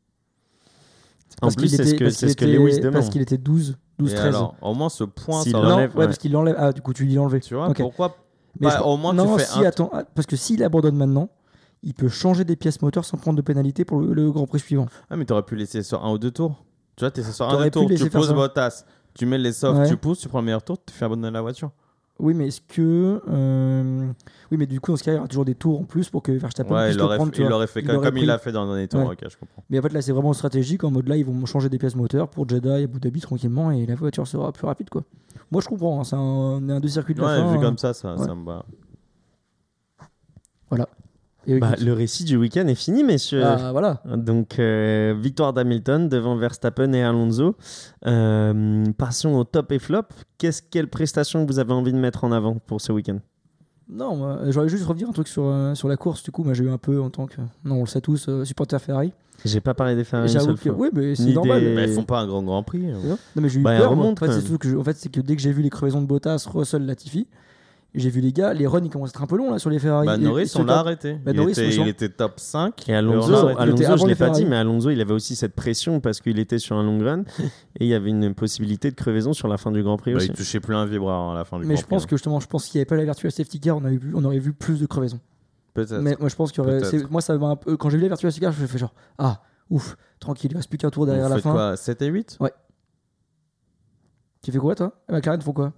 [1.36, 2.78] En Parce plus qu'il c'est ce était- que, parce c'est qu'il ce que était- Lewis
[2.80, 4.26] demande Parce qu'il était 12, 12 Et 13.
[4.34, 5.88] alors, au moins ce point, S'il ça non, ouais, ouais.
[6.06, 6.56] parce qu'il l'enlève.
[6.58, 7.40] Ah, du coup, tu dis l'enlever.
[7.40, 7.78] tu vois, Ok.
[7.78, 8.16] pourquoi
[8.58, 10.96] Mais je- au moins non, tu fais si, un attends, ah, parce que s'il abandonne
[10.96, 11.30] maintenant,
[11.84, 14.58] il peut changer des pièces moteurs sans prendre de pénalité pour le, le Grand Prix
[14.58, 14.86] suivant.
[15.08, 16.56] Ah, mais t'aurais pu laisser sur un ou deux tours.
[16.96, 18.34] Tu vois, t'es sur un ou T'aurais deux pu tours, laisser tu faire poses ça.
[18.34, 19.88] Bottas, tu mets les softs, Ouais.
[19.88, 21.70] tu pousses, tu prends le meilleur tour, tu fais abandonner la voiture.
[22.20, 23.20] Oui, mais est-ce que.
[23.28, 24.06] euh,
[24.50, 26.08] Oui, mais du coup, dans ce cas, il y aura toujours des tours en plus
[26.10, 27.34] pour que Verstappen Ouais, puisse il le prendre.
[27.34, 29.06] fait, il l'aurait fait Il comme, il l'a fait dans le dernier tour.
[29.08, 29.16] Ouais.
[29.22, 29.64] Je comprends.
[29.70, 30.84] Mais en fait, là, c'est vraiment stratégique.
[30.84, 33.70] En mode là, ils vont changer des pièces moteurs pour Jeddah et Abu Dhabi tranquillement
[33.70, 35.02] et la voiture sera plus rapide, quoi.
[35.50, 36.00] Moi, je comprends.
[36.00, 37.50] hein, c'est un, on est un deux circuits de la Ouais, fin.
[37.52, 37.60] vu hein.
[37.60, 38.64] comme ça, ça, ça me va.
[40.72, 40.76] Et
[41.48, 43.42] Bah, le récit du week-end est fini, messieurs.
[43.44, 44.02] ah, voilà.
[44.04, 47.56] Donc, euh, victoire d'Hamilton devant Verstappen et Alonso.
[48.06, 50.02] Euh, passons au top et flop.
[50.38, 53.18] Qu'est-ce, quelle prestation que vous avez envie de mettre en avant pour ce week-end?
[53.88, 56.22] Non, moi, j'aurais juste revenir un truc sur, euh, sur la course.
[56.22, 57.40] Du coup, moi, j'ai eu un peu en tant que.
[57.64, 59.12] Non, on le sait tous, euh, supporter Ferrari.
[59.44, 60.70] J'ai pas parlé des Ferrari une J'avoue seule que.
[60.70, 60.74] fois.
[60.78, 61.60] Oui, mais c'est Ni normal.
[61.60, 62.86] des- Bah, ils font pas un grand Grand Prix.
[62.90, 62.98] hein.
[63.04, 63.90] Non, mais j'ai eu Bah, peur.
[63.90, 65.70] remonte, en fait, c'est que, je- en fait, c'est que dès que j'ai vu les
[65.70, 67.26] crevaisons de Bottas, Russell, Latifi,
[67.94, 69.68] j'ai vu les gars, les runs ils commencent à être un peu longs là sur
[69.70, 70.06] les Ferrari.
[70.06, 71.14] Bah, Norris, on l'a arrêté.
[71.14, 72.88] Bah, il, Norris, était, il était top 5.
[72.88, 75.34] Et on Alonso, l'a Alonso je l'ai les pas dit, mais Alonso, il avait aussi
[75.34, 77.22] cette pression parce qu'il était sur un long run
[77.78, 80.18] et il y avait une possibilité de crevaison sur la fin du Grand Prix Bah,
[80.18, 80.28] aussi.
[80.28, 82.16] il touchait plus un vibreur à la fin du Mais Grand je pense Prix, que
[82.16, 84.24] justement, je pense qu'il n'y avait pas la virtual safety car, on, avait vu, on
[84.24, 85.16] aurait vu plus de crevaisons.
[85.16, 85.20] hein.
[85.74, 86.00] Peut-être.
[86.00, 87.76] Mais moi, je pense qu'il c'est- Moi, ça m'a un peu.
[87.76, 90.50] Quand j'ai vu la virtual safety car, je me suis fait genre, ah, ouf, tranquille,
[90.52, 91.52] il reste plus qu'un tour derrière Vous la fin.
[91.52, 92.38] quoi 7 et 8
[94.42, 94.92] Tu fais quoi toi?
[95.08, 95.72] Et McLaren font quoi?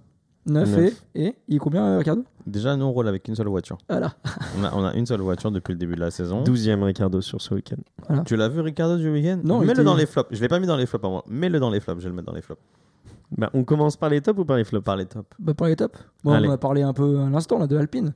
[0.45, 1.03] 9 Neuf.
[1.15, 1.25] et.
[1.25, 2.23] Et il est combien, euh, Ricardo?
[2.45, 3.77] Déjà, nous, on roule avec une seule voiture.
[3.89, 4.13] Voilà.
[4.59, 6.43] On a, on a une seule voiture depuis le début de la saison.
[6.43, 8.21] 12e Ricardo sur ce week-end.
[8.25, 9.39] Tu l'as vu, Ricardo, du week-end?
[9.43, 10.29] Non, il Mets-le était- dans les flops.
[10.31, 11.23] Je l'ai pas mis dans les flops à moi.
[11.29, 11.99] Mets-le dans les flops.
[12.01, 12.61] Je vais le mettre dans les flops.
[13.37, 14.83] Bah, on commence par les tops ou par les flops?
[14.83, 15.25] Par les tops.
[15.39, 15.97] Bah, par les tops.
[16.23, 16.47] Bon, Allez.
[16.47, 18.13] on a parlé un peu à l'instant là, de Alpine.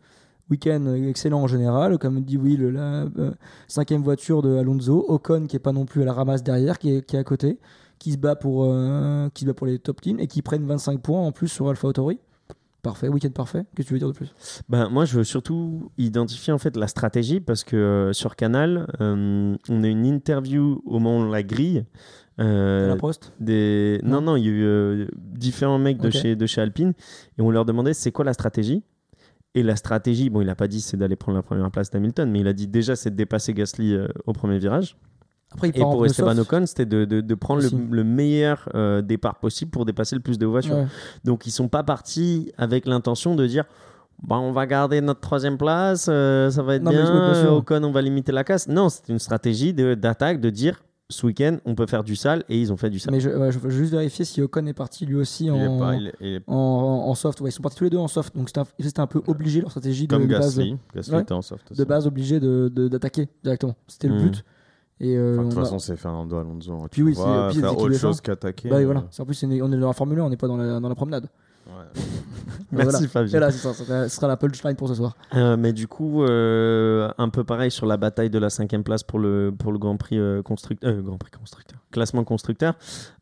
[0.49, 3.31] Week-end euh, excellent en général, comme dit Will, la euh,
[3.67, 6.95] cinquième voiture de Alonso, Ocon qui est pas non plus à la ramasse derrière, qui
[6.95, 7.59] est, qui est à côté,
[7.99, 10.65] qui se bat pour euh, qui se bat pour les top teams et qui prennent
[10.65, 12.19] 25 points en plus sur Alpha Tauri.
[12.83, 13.65] Parfait, week-end parfait.
[13.75, 14.33] Qu'est-ce que tu veux dire de plus?
[14.69, 18.87] Ben, moi, je veux surtout identifier en fait la stratégie parce que euh, sur Canal,
[19.01, 21.83] euh, on a une interview au moment on la grille.
[22.39, 23.33] euh, La Prost?
[23.41, 23.99] des...
[24.03, 24.21] non.
[24.21, 24.35] Non.
[24.37, 26.93] il y a eu différents mecs de, chez, de chez Alpine
[27.37, 28.83] et on leur demandait c'est quoi la stratégie?
[29.55, 32.29] Et la stratégie, bon, il n'a pas dit c'est d'aller prendre la première place d'Hamilton,
[32.29, 34.95] mais il a dit déjà c'est de dépasser Gasly au premier virage.
[35.53, 36.37] Après, il Et part pour Esteban.
[36.37, 40.37] Ocon, c'était de, de- de prendre le, meilleur euh, départ possible pour dépasser le plus
[40.37, 40.75] de voitures.
[40.75, 40.87] Ouais.
[41.23, 43.63] Donc ils sont pas partis avec l'intention de dire
[44.23, 47.49] bah, on va garder notre troisième place, euh, ça va être Non, bien.
[47.51, 48.67] Ocon on va limiter la casse.
[48.67, 52.43] Non, c'est une stratégie de- d'attaque de, dire ce week-end on peut faire du sale
[52.49, 53.13] et ils ont fait du sale.
[53.13, 55.95] Mais je, ouais, je veux juste vérifier si Ocon est parti lui aussi en, pas.
[55.95, 57.39] Il est, il est en, en soft.
[57.39, 58.35] Ouais, ils sont partis tous les deux en soft.
[58.35, 60.57] Donc c'était un, un peu obligé leur stratégie de, comme de base.
[60.57, 60.75] Gasly.
[60.93, 61.21] Gasly Ouais.
[61.21, 61.71] était en soft.
[61.71, 61.79] aussi.
[61.79, 63.75] de base obligé de, de- d'attaquer directement.
[63.87, 64.23] C'était le Mhm.
[64.31, 64.43] but.
[64.99, 66.73] Et euh, Enfin, de toute on a- façon, c'est Fernando Alonso.
[66.73, 66.87] hein.
[66.89, 67.21] Puis Tu oui, c'est-
[67.59, 68.69] c'est autre qu'il chose qu'attaquer.
[68.69, 69.03] bah, euh, voilà.
[69.11, 70.89] C'est- En plus, on est dans la Formule 1, on n'est pas dans la, dans
[70.89, 71.27] la promenade.
[71.67, 71.73] ouais.
[72.71, 73.07] Merci Voilà.
[73.07, 73.39] Fabien.
[73.39, 75.15] Là, ça, ça sera- ce sera la punchline pour ce soir.
[75.35, 79.03] Euh, mais du coup, euh, un peu pareil sur la bataille de la cinquième place
[79.03, 82.73] pour le, pour le Grand Prix euh, constructeur, euh, Grand Prix constructeur, classement constructeur.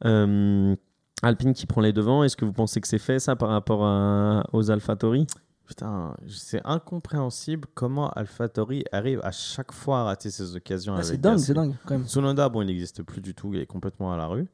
[0.05, 0.75] Euh,
[1.23, 2.23] Alpine qui prend les devants.
[2.23, 5.27] Est-ce que vous pensez que c'est fait ça par rapport à- aux AlphaTauri
[5.65, 11.19] Putain, c'est incompréhensible comment AlphaTauri arrive à chaque fois à rater ses occasions Ah, c'est
[11.19, 12.07] dingue, c'est dingue quand même.
[12.07, 14.47] Tsunoda, bon, il n'existe plus du tout, il est complètement à la rue.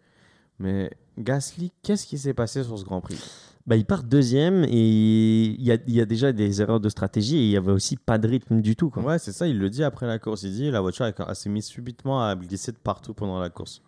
[0.59, 3.19] Mais Gasly, qu'est-ce qui s'est passé sur ce Grand Prix?
[3.67, 6.89] Bah, il part deuxième et il y a, il y a déjà des erreurs de
[6.89, 8.89] stratégie et il y avait aussi pas de rythme du tout.
[8.89, 9.03] Quoi.
[9.03, 10.43] Ouais, c'est ça, il le dit après la course.
[10.43, 13.81] Il dit la voiture s'est mise subitement à glisser de partout pendant la course.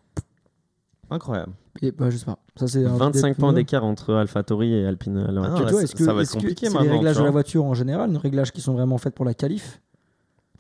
[1.10, 1.54] Incroyable.
[1.82, 2.38] Et, bah, je sais pas.
[2.56, 5.26] Ça, c'est un 25 des points d'écart entre AlphaTauri et Alpine.
[5.32, 7.18] l'heure Ah ça- est-ce que ça va être est-ce que compliqué c'est maintenant, les réglages
[7.18, 9.82] de la voiture en général, les réglages qui sont vraiment faits pour la qualif,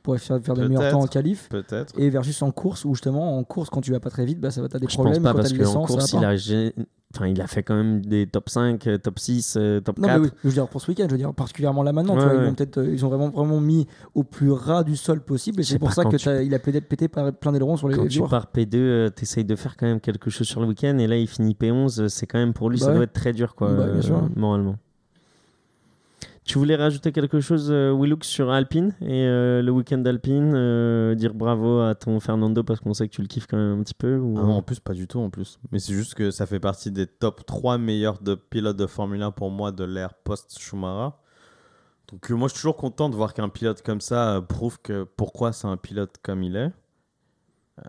[0.03, 1.97] pour faire, faire des meilleurs temps en qualif, Peut-être.
[1.97, 4.51] et versus en course où justement en course quand tu vas pas très vite, bah,
[4.51, 6.19] ça va t'as des Je pense problèmes pas quand parce t'as de qu'en course, il
[6.19, 6.27] pas.
[6.27, 6.73] a, gé-
[7.15, 10.07] enfin, il a fait quand même des top 5, euh, top 6, euh, top Non
[10.09, 10.19] 4.
[10.19, 12.19] mais oui, je veux dire pour ce week-end, je veux dire particulièrement là maintenant, tu
[12.19, 12.47] Ouais, vois, ils ouais.
[12.49, 15.63] ont peut-être, euh, ils ont vraiment vraiment mis au plus ras du sol possible, et
[15.63, 17.95] Je c'est pour pas, ça que tu- a peut-être pété par plein d'ailerons sur les
[17.95, 18.29] Quand les tu joueurs.
[18.29, 21.15] pars P2, tu essayes de faire quand même quelque chose sur le week-end et là
[21.17, 22.95] il finit P11, euh, c'est quand même pour lui, Bah ça ouais.
[22.95, 24.01] doit être très dur quoi, Bah, euh,
[24.35, 24.75] moralement.
[26.45, 31.15] Tu voulais rajouter quelque chose, euh, Willux, sur Alpine et euh, le week-end d'Alpine euh,
[31.15, 33.83] Dire bravo à ton Fernando parce qu'on sait que tu le kiffes quand même un
[33.83, 34.35] petit peu ou...
[34.37, 35.57] Ah non, en plus, pas du tout en plus.
[35.71, 39.21] Mais c'est juste que ça fait partie des top 3 meilleurs de pilotes de Formule
[39.21, 41.15] 1 pour moi de l'ère post-Schumacher.
[42.11, 45.53] Donc moi, je suis toujours content de voir qu'un pilote comme ça prouve que pourquoi
[45.53, 46.71] c'est un pilote comme il est.
[47.79, 47.83] Euh,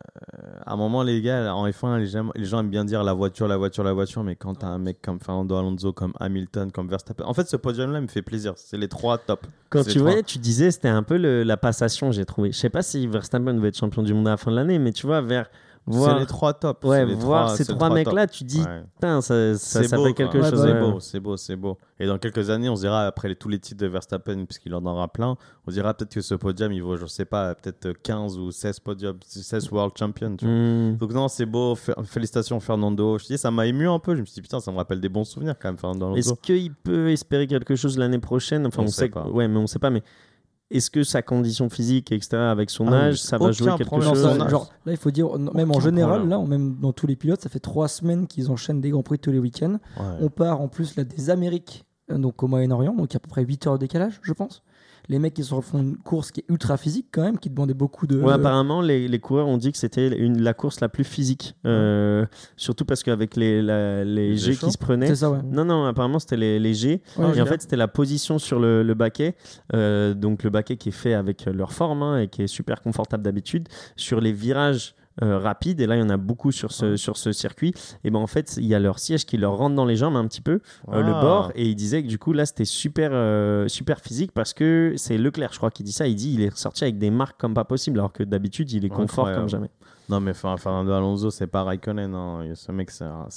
[0.64, 3.12] à un moment, les gars, en F1, les gens, les gens aiment bien dire la
[3.12, 6.72] voiture, la voiture, la voiture, mais quand t'as un mec comme Fernando Alonso, comme Hamilton,
[6.72, 8.54] comme Verstappen, en fait, ce podium-là me fait plaisir.
[8.56, 9.46] C'est les trois top.
[9.68, 12.50] Quand tu voyais, tu disais c'était un peu le- la passation, j'ai trouvé.
[12.52, 14.78] Je sais pas si Verstappen va être champion du monde à la fin de l'année,
[14.78, 15.50] mais tu vois, vers
[15.90, 16.82] C'est les trois tops.
[16.84, 18.62] ouais, voir trois- ces trois mecs-là, tu dis,
[18.94, 20.62] putain, ça, ça, ça beau, fait quelque chose.
[20.62, 21.78] C'est beau, c'est beau, c'est beau.
[22.00, 24.74] Et dans quelques années, on se dira, après les- tous les titres de Verstappen, puisqu'il
[24.74, 27.54] en aura plein, on se dira peut-être que ce podium, il vaut, je sais pas,
[27.54, 30.36] peut-être 15 ou 16 podiums, 16 World Champions.
[30.36, 30.54] tu vois.
[30.54, 30.96] Hmm.
[30.96, 31.74] Donc non, c'est beau.
[32.04, 33.18] Félicitations Fernando.
[33.18, 34.14] Je dis, ça m'a ému un peu.
[34.16, 36.32] Je me suis dit, putain, ça me rappelle des bons souvenirs quand même, Fernando Est-ce
[36.34, 38.66] qu'il peut espérer quelque chose l'année prochaine?
[38.66, 39.26] Enfin, On on, sait sait, pas.
[39.28, 39.90] ouais, mais on sait pas.
[39.90, 40.02] Mais
[40.76, 44.08] est-ce que sa condition physique, etc., avec son Ah, âge, ça va jouer quelque problème.
[44.10, 44.50] Non, chose ça, âge.
[44.50, 46.30] genre, là, il faut dire, non, même en général, problème.
[46.30, 49.02] là, on- même dans tous les pilotes, ça fait trois semaines qu'ils enchaînent des grands
[49.02, 49.78] prix tous les week-ends.
[49.98, 50.04] Ouais.
[50.20, 53.18] On part en plus là des Amériques, euh, donc au Moyen-Orient, donc il y a
[53.18, 54.62] à peu près 8 heures de décalage, je pense.
[55.08, 57.74] Les mecs, ils se refont une course qui est ultra physique quand même, qui demandait
[57.74, 58.18] beaucoup de.
[58.18, 61.54] Ouais, apparemment, les, les coureurs ont dit que c'était une, la course la plus physique.
[61.66, 62.24] Euh,
[62.56, 65.06] surtout parce qu'avec les, la- les Les G échos qui se prenaient.
[65.08, 65.40] c'est ça, ouais.
[65.44, 67.02] Non, non, apparemment, c'était les, les G.
[67.18, 69.34] Ouais, et en fait, c'était la position sur le, le baquet.
[69.74, 72.80] Euh, donc, le baquet qui est fait avec leur forme hein, et qui est super
[72.80, 73.68] confortable d'habitude.
[73.96, 77.16] Sur les virages euh, rapides, et là, il y en a beaucoup sur ce, sur
[77.16, 77.72] ce circuit,
[78.02, 80.16] et ben en fait, il y a leur siège qui leur rentre dans les jambes
[80.16, 80.60] un petit peu,
[80.92, 81.20] euh, le Ah.
[81.20, 81.52] bord.
[81.54, 85.16] Et il disait que du coup, là, c'était super, euh, super physique parce que c'est
[85.18, 86.06] Leclerc, je crois, qui dit ça.
[86.08, 88.84] Il dit il est ressorti avec des marques comme pas possible, alors que d'habitude, il
[88.84, 89.40] est confort Incroyable.
[89.42, 89.70] comme jamais.
[90.08, 92.14] Non, mais Fernando Alonso, c'est pas Raikkonen.
[92.14, 92.44] hein.
[92.54, 92.90] Ce mec,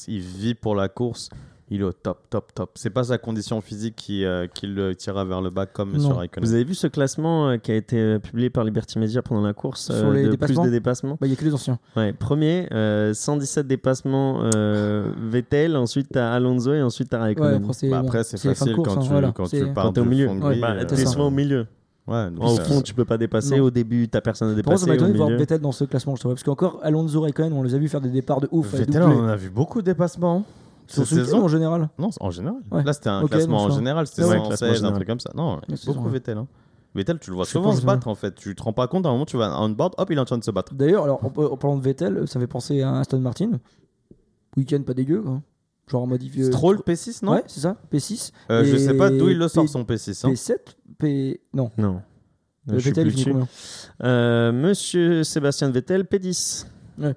[0.07, 1.29] il vit pour la course.
[1.69, 2.69] Il est au top, top, top.
[2.75, 5.99] C'est pas sa condition physique qui, euh, qui le tirera vers le bas comme Non.
[5.99, 6.47] sur Raikkonen.
[6.47, 9.41] Vous avez vu ce classement euh, qui a été euh, publié par Liberty Media pendant
[9.41, 11.17] la course Sur euh, les de dépassements plus de dépassements?
[11.19, 11.77] Bah, il y a que les anciens.
[11.97, 17.56] Ouais, premier, euh, 117 dépassements euh, Vettel, ensuite t'as Alonso et ensuite t'as Ouais, Raikkonen.
[17.62, 19.32] après, c'est Bah, bon, après, c'est de facile course, quand, hein, tu, voilà.
[19.34, 20.27] quand C'est- tu pars Quand t'es au milieu.
[20.27, 21.06] fond de Ouais, bah, ça.
[21.06, 21.67] souvent au milieu.
[22.08, 23.58] Ouais, donc Au ça- fond, tu peux pas dépasser.
[23.58, 23.65] Non.
[23.65, 24.86] Au début, t'as personne à ça dépasser.
[24.88, 25.30] m'a étonné Au de voir.
[25.32, 26.32] Vettel dans ce classement, je trouve.
[26.32, 28.73] Parce qu'encore, Alonso Raikkonen, on les a vu faire des départs de ouf.
[28.73, 30.45] à Vettel, on a vu beaucoup de dépassements.
[30.88, 31.89] Sur ce saison en général.
[32.00, 32.60] Non, en général.
[32.71, 32.84] Ouais.
[32.84, 34.08] Là, c'était un Ok, classement en général.
[34.08, 35.32] C'était Ouais, 116, classement un truc comme ça.
[35.36, 36.10] Non, Ouais, beaucoup.
[36.10, 36.38] Vettel.
[36.38, 36.47] hein.
[36.95, 38.34] Vettel, tu le vois Je souvent se battre en fait.
[38.36, 40.21] Tu te rends pas compte, à un moment, tu vas on board, hop, il est
[40.21, 40.73] en train de se battre.
[40.73, 43.52] D'ailleurs, alors, en, en parlant de Vettel, ça fait penser à Aston Martin.
[44.56, 45.41] Week-end pas dégueu, quoi.
[45.88, 46.43] Genre en modifié.
[46.45, 47.78] Stroll P6, non Ouais, c'est ça.
[47.93, 48.32] P6.
[48.52, 50.26] Euh, Je sais pas d'où il le sort P- son P6.
[50.26, 50.32] hein.
[50.32, 50.56] P7
[50.97, 51.41] P.
[51.54, 51.71] Non.
[51.78, 52.02] Non.
[52.67, 53.47] Le suis Vettel, il combien
[54.04, 56.65] Euh, Monsieur Sébastien Vettel, P10.
[57.00, 57.15] Ouais,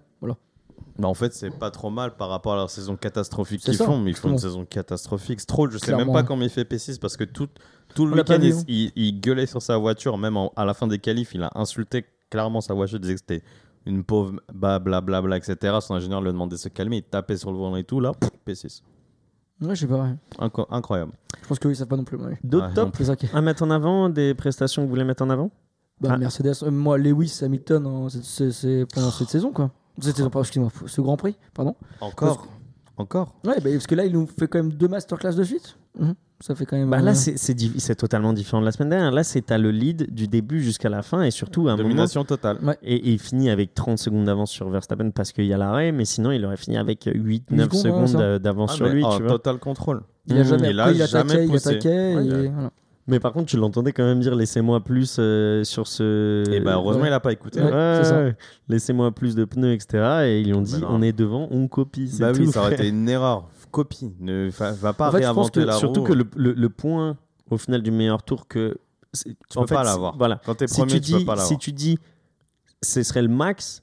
[1.01, 3.99] Bah, en fait, c'est pas trop mal par rapport à leur saison catastrophique qu'ils font,
[3.99, 5.41] mais ils font une saison catastrophique.
[5.41, 6.05] Stroll, je sais Clairement.
[6.05, 7.49] même pas comment il fait P6 parce que tout,
[7.95, 8.63] tout le week-end, il, hein.
[8.69, 11.51] il- il gueulait sur sa voiture, même en- à la fin des qualifs, il a
[11.55, 13.43] insulté clairement sa voiture, il disait que c'était
[13.87, 15.79] une pauvre blablabla, bla, bla, etc.
[15.81, 17.99] Son ingénieur lui a demandé de se calmer, il tapait sur le volant et tout,
[18.01, 18.83] là, pff, P6.
[19.63, 20.09] Ouais, je sais pas.
[20.39, 21.13] Inco- incroyable.
[21.43, 22.19] Je pense qu'ils savent pas non plus.
[22.19, 22.39] ouais.
[22.45, 23.35] D'autres Ouais, tops est.
[23.35, 25.51] à mettre en avant, des prestations que vous voulez mettre en avant?
[26.01, 26.17] Bah, Ah.
[26.19, 29.71] Mercedes, euh, moi, Lewis, Hamilton, hein, c'est pendant cette saison, quoi.
[30.09, 31.75] Excuse-moi, ce Grand Prix, pardon.
[32.01, 32.47] Encore
[32.97, 35.77] Encore Ouais, bah, parce que là, il nous fait quand même deux masterclass de suite.
[35.99, 36.15] Mhm.
[36.43, 36.89] Ça fait quand même.
[36.89, 39.11] Bah euh, là, c'est c'est totalement différent de la semaine dernière.
[39.13, 41.89] Là, c'est à le lead du début jusqu'à la fin et surtout à un moment.
[41.91, 42.59] Domination totale.
[42.83, 45.93] Et, et il finit avec 30 secondes d'avance sur Verstappen parce qu'il y a l'arrêt,
[45.93, 49.05] mais sinon il aurait fini avec 8-9 secondes, d'avance Ah, sur mais lui.
[49.05, 49.33] en tu vois.
[49.33, 50.01] total contrôle.
[50.29, 50.45] il a Mmh.
[50.45, 52.15] jamais, Il a il jamais attaquait, il attaquait.
[52.17, 52.49] Ouais, et ouais.
[52.49, 52.71] voilà.
[53.11, 56.45] Mais par contre, tu l'entendais quand même dire laissez-moi plus euh, sur ce.
[56.51, 57.09] Et bah, heureusement, ouais.
[57.09, 57.61] il a pas écouté.
[57.61, 58.19] Ouais, Ouais, c'est ça.
[58.23, 58.37] ouais.
[58.69, 60.23] Laissez-moi plus de pneus, etc.
[60.27, 60.89] Et ils lui ont dit non.
[60.91, 62.11] on est devant, on copie.
[62.19, 63.49] Bah oui, ça aurait été une erreur.
[63.71, 64.13] Copie.
[64.21, 66.07] Ne va, va pas En fait, je pense réinventer que la Surtout roue.
[66.09, 67.17] que le, le- le point
[67.51, 68.79] au final du meilleur tour que.
[69.13, 70.17] Tu en peux fait, pas l'avoir.
[70.17, 70.41] Voilà.
[70.47, 71.47] Quand t'es si premier, tu tu peux dis, pas l'avoir.
[71.49, 71.99] si tu dis
[72.83, 73.83] ce serait le max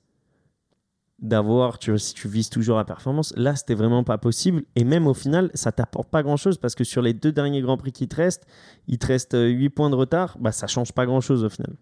[1.20, 4.84] d'avoir tu vois, si tu vises toujours la performance là c'était vraiment pas possible et
[4.84, 7.78] même au final ça t'apporte pas grand chose parce que sur les deux derniers grands
[7.78, 8.46] prix qui te restent
[8.88, 11.76] il te reste 8 points de retard bah ça change pas grand chose au final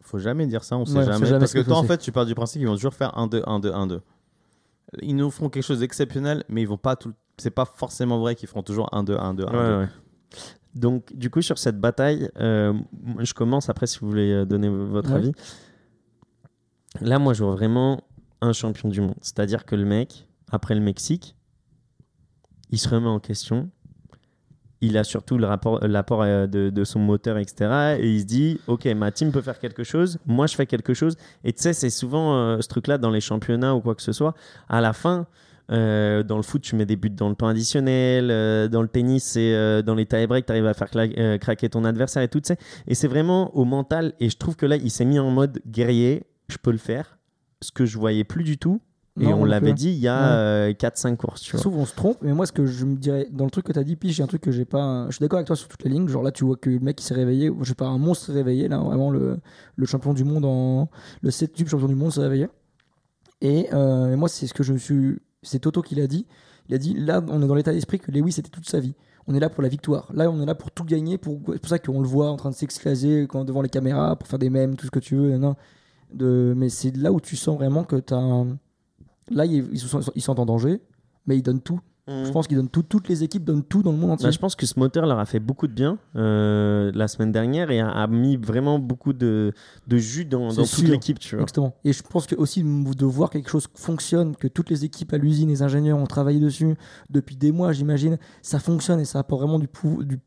[0.00, 1.26] Faut jamais dire ça, on sait Ouais, jamais.
[1.26, 2.94] jamais Parce ce que que toi, en fait, tu pars du principe qu'ils vont toujours
[2.94, 4.00] faire 1-2, 1-2, 1-2.
[5.02, 7.12] Ils nous feront quelque chose d'exceptionnel, mais ils vont pas tout.
[7.38, 9.50] C'est pas forcément vrai qu'ils feront toujours 1-2, 1-2, 1-2.
[9.50, 9.88] Ouais, ouais.
[10.74, 12.72] donc du coup sur cette bataille euh,
[13.20, 15.16] je commence après si vous voulez euh, donner votre Ouais.
[15.16, 15.32] avis
[17.00, 18.02] là moi je vois vraiment
[18.44, 21.36] un champion du monde c'est à dire que le mec après le Mexique
[22.70, 23.70] il se remet en question
[24.84, 27.96] il a surtout le rapport, l'apport euh, de, de son moteur, etc.
[28.00, 30.94] Et il se dit, ok, ma team peut faire quelque chose, moi je fais quelque
[30.94, 31.16] chose.
[31.42, 34.12] Et tu sais, c'est souvent euh, ce truc-là dans les championnats ou quoi que ce
[34.12, 34.34] soit.
[34.68, 35.26] À la fin,
[35.70, 38.28] euh, dans le foot, tu mets des buts dans le temps additionnel.
[38.68, 40.90] dans le tennis, c'est dans les tie-breaks, tu arrives à faire
[41.40, 42.40] craquer ton adversaire et tout.
[42.40, 42.58] tu sais.
[42.86, 44.12] Et c'est vraiment au mental.
[44.20, 46.24] Et je trouve que là, il s'est mis en mode guerrier.
[46.48, 47.18] Je peux le faire.
[47.64, 48.80] Ce que je voyais plus du tout.
[49.20, 51.40] Et Non, on l'avait euh, dit il y a euh, 4-5 courses.
[51.42, 51.60] Tu vois.
[51.60, 53.72] Sauf on se trompe, mais moi, ce que je me dirais, dans le truc que
[53.72, 55.06] tu as dit, Pige, a un truc que j'ai pas.
[55.08, 56.08] Je suis d'accord avec toi sur toutes les lignes.
[56.08, 57.50] Genre là, tu vois que le mec, il s'est réveillé.
[57.60, 59.38] Je sais pas, un monstre s'est réveillé, là, vraiment, le,
[59.76, 60.90] le champion du monde en.
[61.22, 62.48] Le 7 tube champion du monde s'est réveillé.
[63.40, 65.18] Et euh, moi, c'est ce que je me suis.
[65.42, 66.26] C'est Toto qui l'a dit.
[66.68, 68.94] Il a dit là, on est dans l'état d'esprit que Lewis c'était toute sa vie.
[69.26, 70.10] On est là pour la victoire.
[70.12, 71.18] Là, on est là pour tout gagner.
[71.18, 71.40] Pour...
[71.52, 74.38] C'est pour ça qu'on le voit en train de s'exclaser devant les caméras, pour faire
[74.38, 75.36] des mèmes, tout ce que tu veux.
[75.36, 75.54] nan.
[76.12, 76.54] De...
[76.56, 78.58] Mais c'est là où tu sens vraiment que tu as un,
[79.30, 80.82] Là, ils, ils sont, ils sont en danger,
[81.26, 81.80] mais ils donnent tout.
[82.06, 82.82] Je pense qu'ils donnent tout.
[82.82, 84.26] Toutes les équipes donnent tout dans le monde entier.
[84.26, 87.32] Bah, je pense que ce moteur leur a fait beaucoup de bien euh, la semaine
[87.32, 89.54] dernière et a, a mis vraiment beaucoup de,
[89.86, 91.18] de jus dans, dans toute l'équipe.
[91.18, 91.44] Tu vois.
[91.44, 91.74] Exactement.
[91.82, 95.16] Et je pense que aussi de voir quelque chose fonctionne, que toutes les équipes à
[95.16, 96.74] l'usine, les ingénieurs ont travaillé dessus
[97.08, 100.20] depuis des mois, j'imagine, ça fonctionne et ça apporte vraiment du, pou- du,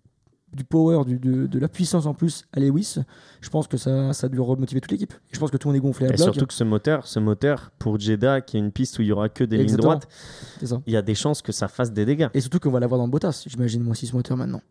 [0.54, 2.96] du power, du, de, de la puissance en plus à Lewis.
[3.42, 5.14] Je pense que ça, ça a dû remotiver toute l'équipe.
[5.14, 6.24] Et je pense que tout le monde est gonflé à Et bloc.
[6.24, 9.12] surtout que ce moteur, ce moteur pour Jeddah, qui est une piste où il y
[9.12, 10.08] aura que des lignes droites,
[10.62, 12.30] il y a des chances que ça fasse des dégâts.
[12.34, 14.62] Et surtout qu'on va l'avoir dans le Bottas, j'imagine, moi aussi, ce moteur maintenant.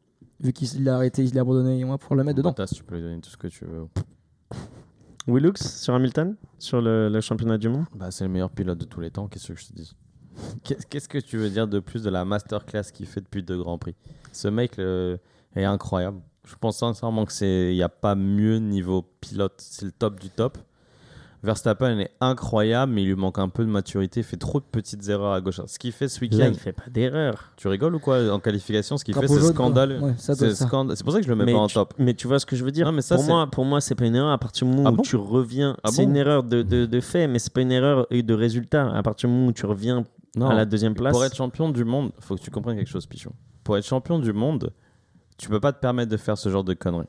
[0.40, 2.50] Vu qu'il l'a arrêté, il l'a abandonné, et on va pouvoir le mettre dedans.
[2.50, 3.86] Bottas, tu peux lui donner tout ce que tu veux.
[5.28, 7.84] Willux sur Hamilton, sur le, le championnat du monde?
[7.94, 9.92] Bah, c'est le meilleur pilote de tous les temps, qu'est-ce que je te dis?
[10.62, 13.58] Qu'est- Qu'est-ce que tu veux dire de plus de la masterclass qu'il fait depuis deux
[13.58, 13.94] Grands Prix?
[14.32, 15.18] Ce mec le-
[15.56, 16.20] est incroyable.
[16.44, 20.20] Je pense sincèrement que c'est il n'y a pas mieux niveau pilote, c'est le top
[20.20, 20.58] du top.
[21.42, 24.64] Verstappen est incroyable, mais il lui manque un peu de maturité, il fait trop de
[24.64, 25.60] petites erreurs à gauche.
[25.66, 27.52] Ce qu'il fait ce Là, week-end, il fait pas d'erreur.
[27.56, 28.32] tu rigoles ou quoi?
[28.32, 30.00] En qualification, ce qu'il fait, c'est scandaleux.
[30.00, 31.94] Ouais, C'est scandale- pour ça que je le mets mais, pas en tu, top.
[31.98, 32.86] mais tu vois ce que je veux dire?
[32.86, 34.88] Non, mais ça, pour, moi, pour moi, c'est pas une erreur à partir du moment
[34.88, 35.02] Ah où bon?
[35.02, 35.76] tu reviens.
[35.84, 36.10] Ah c'est bon?
[36.10, 38.90] une erreur de, de, de fait, mais c'est pas une erreur de résultat.
[38.96, 40.04] À partir du moment où tu reviens
[40.36, 40.48] Non.
[40.48, 41.12] à la deuxième place.
[41.12, 43.32] Pour être champion du monde, faut que tu comprennes quelque chose, Pichon.
[43.62, 44.72] Pour être champion du monde,
[45.38, 47.06] tu peux pas te permettre de faire ce genre de conneries.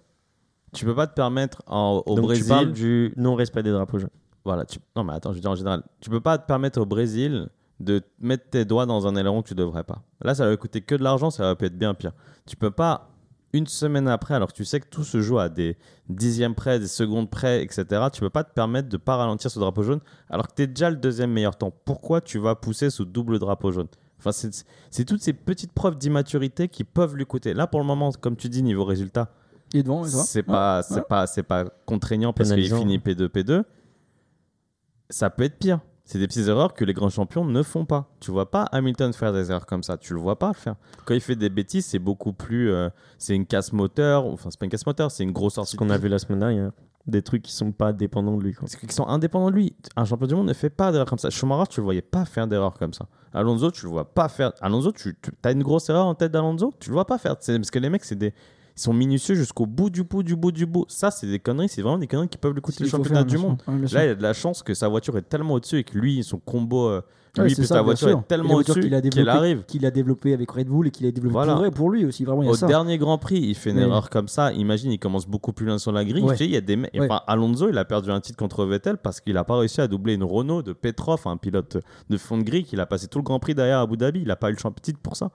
[0.74, 2.44] Tu peux pas te permettre en- au Donc Brésil.
[2.44, 4.10] tu parles du non-respect des drapeaux jaunes.
[4.46, 6.80] Voilà, tu- non mais attends, je veux dire en général, tu peux pas te permettre
[6.82, 7.48] au Brésil
[7.80, 10.02] de mettre tes doigts dans un aileron que tu devrais pas.
[10.22, 12.12] Là, ça va coûter que de l'argent, ça va peut être bien pire.
[12.46, 13.10] Tu peux pas
[13.54, 15.78] une semaine après, alors que tu sais que tout se joue à des
[16.10, 17.86] dixièmes près, des secondes près, etc.
[18.12, 20.68] Tu peux pas te permettre de pas ralentir ce drapeau jaune, alors que tu es
[20.68, 21.72] déjà le deuxième meilleur temps.
[21.86, 23.88] Pourquoi tu vas pousser sous double drapeau jaune?
[24.20, 27.54] Enfin, c'est toutes ces petites preuves d'immaturité qui peuvent lui coûter.
[27.54, 29.32] Là, pour le moment, comme tu dis, niveau résultat,
[29.72, 30.44] c'est Ouais.
[30.44, 31.02] pas, c'est ouais.
[31.08, 33.64] pas, c'est pas contraignant parce qu'il finit P2, P2.
[35.10, 35.80] Ça peut être pire.
[36.06, 38.10] C'est des petites erreurs que les grands champions ne font pas.
[38.22, 39.98] Tu vois pas Hamilton faire des erreurs comme ça.
[39.98, 40.76] Tu le vois pas le faire.
[41.06, 42.72] Quand il fait des bêtises, c'est beaucoup plus.
[42.72, 44.26] euh, c'est une casse moteur.
[44.26, 45.74] Enfin, c'est pas une casse moteur, c'est une grosse sortie.
[45.74, 46.72] Ce qu'on a vu la semaine dernière.
[47.08, 48.54] Des trucs qui sont pas dépendants de lui.
[48.54, 49.76] qu'ils sont indépendants de lui.
[49.96, 51.30] Un champion du monde ne fait pas d'erreurs comme ça.
[51.30, 53.08] Schumacher, tu le voyais pas faire d'erreurs comme ça.
[53.34, 54.52] Alonso, tu le vois pas faire.
[54.62, 57.38] Alonso, tu, as une grosse erreur en tête d'Alonso, tu le vois pas faire.
[57.38, 58.34] Parce que les mecs, c'est des.
[58.78, 60.86] Ils sont minutieux jusqu'au bout du bout du bout du bout.
[60.88, 61.68] Ça, c'est des conneries.
[61.68, 63.62] C'est vraiment des conneries qui peuvent lui coûter le championnat faire, du monde.
[63.68, 63.80] Ouais.
[63.92, 66.24] Là, il a de la chance que sa voiture est tellement au-dessus et que lui,
[66.24, 67.02] son combo, euh,
[67.40, 68.20] Ouais, lui ça, sa voiture sûr.
[68.20, 69.64] est tellement au-dessus qu'il a développée- arrive.
[69.66, 71.72] qu'il a développé avec Red Bull et qu'il a développé Voilà.
[71.72, 72.24] pour, lui aussi.
[72.24, 72.66] Vraiment, il y a Au ça.
[72.68, 74.54] dernier Grand Prix, il fait une erreur comme ça.
[74.54, 76.24] Imagine, il commence beaucoup plus loin sur la grille.
[76.24, 76.34] Ouais.
[76.34, 76.90] Tu sais, il y a des Ouais.
[77.00, 79.88] enfin, Alonso, il a perdu un titre contre Vettel parce qu'il n'a pas réussi à
[79.88, 81.78] doubler une Renault de Petrov, un pilote
[82.10, 84.22] de fond de grille qu'il a passé tout le Grand Prix derrière à Abu Dhabi.
[84.22, 85.30] Il n'a pas eu le champ titre pour ça.